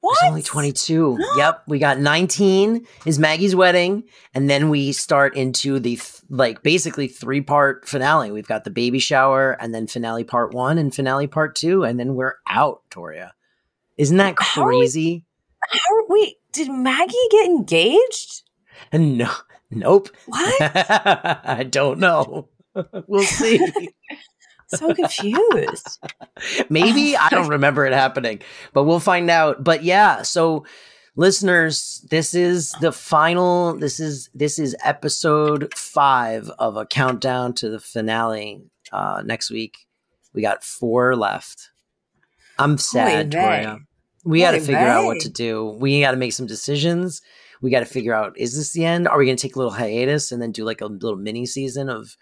[0.00, 0.18] What?
[0.20, 1.18] There's only 22.
[1.38, 1.62] yep.
[1.66, 4.04] We got 19 is Maggie's wedding.
[4.34, 8.30] And then we start into the, th- like, basically three part finale.
[8.30, 11.84] We've got the baby shower and then finale part one and finale part two.
[11.84, 13.32] And then we're out, Toria.
[13.96, 14.44] Isn't that crazy?
[14.50, 15.24] How are we- crazy?
[15.70, 18.42] How, wait, did Maggie get engaged?
[18.92, 19.30] No,
[19.70, 20.10] nope.
[20.26, 20.60] What?
[20.60, 22.48] I don't know.
[23.06, 23.60] we'll see.
[24.68, 25.98] so confused.
[26.68, 28.40] Maybe I don't remember it happening,
[28.72, 29.62] but we'll find out.
[29.62, 30.64] But yeah, so
[31.16, 33.76] listeners, this is the final.
[33.76, 38.62] This is this is episode five of a countdown to the finale.
[38.92, 39.86] Uh, next week,
[40.32, 41.70] we got four left.
[42.58, 43.32] I'm sad.
[43.32, 43.78] Toria.
[44.24, 45.76] We got to figure out what to do.
[45.78, 47.20] We got to make some decisions.
[47.60, 49.08] We got to figure out: is this the end?
[49.08, 51.46] Are we going to take a little hiatus and then do like a little mini
[51.46, 52.16] season of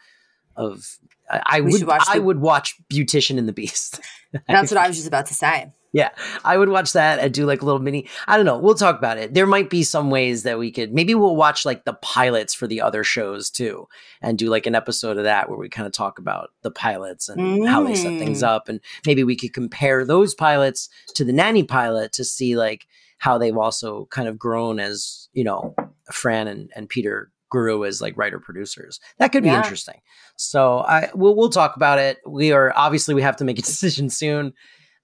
[0.57, 0.98] of?
[1.30, 1.84] I, We would.
[1.86, 4.00] watch I the- would watch Beautician and the Beast.
[4.48, 5.72] That's what I was just about to say.
[5.94, 6.09] Yeah,
[6.42, 8.09] I would watch that and do like a little mini.
[8.26, 8.57] I don't know.
[8.57, 9.34] We'll talk about it.
[9.34, 10.90] There might be some ways that we could.
[10.94, 13.88] Maybe we'll watch like the pilots for the other shows too,
[14.22, 17.28] and do like an episode of that where we kind of talk about the pilots
[17.28, 18.46] and how they set things Mm.
[18.48, 22.86] up, and maybe we could compare those pilots to the nanny pilot to see like
[23.18, 25.74] how they've also kind of grown as you know
[26.11, 28.98] Fran and, and Peter grew as like writer producers.
[29.18, 29.59] That could be Yeah.
[29.62, 30.00] interesting.
[30.36, 32.16] So I we'll we'll talk about it.
[32.26, 34.55] We are obviously we have to make a decision soon,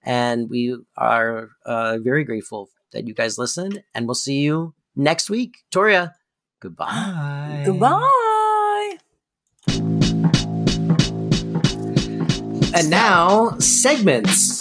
[0.03, 3.83] and we are uh, very grateful that you guys listened.
[3.93, 5.51] And we'll see you next week.
[5.71, 6.15] Toria,
[6.59, 7.63] goodbye.
[7.65, 8.97] Goodbye.
[12.71, 14.59] And now segments.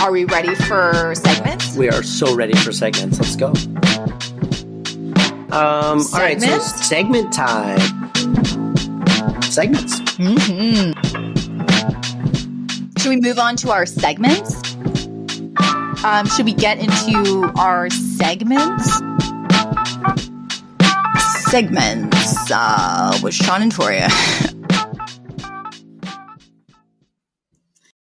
[0.00, 1.76] Are we ready for segments?
[1.76, 3.18] We are so ready for segments.
[3.18, 3.52] Let's go.
[5.50, 6.00] Um.
[6.12, 6.40] All right.
[6.40, 7.80] So segment time.
[9.42, 10.00] Segments.
[10.18, 10.92] Mm-hmm.
[12.98, 14.54] Should we move on to our segments?
[16.04, 19.00] Um, should we get into our segments?
[21.50, 24.08] Segments uh, with Sean and Toria.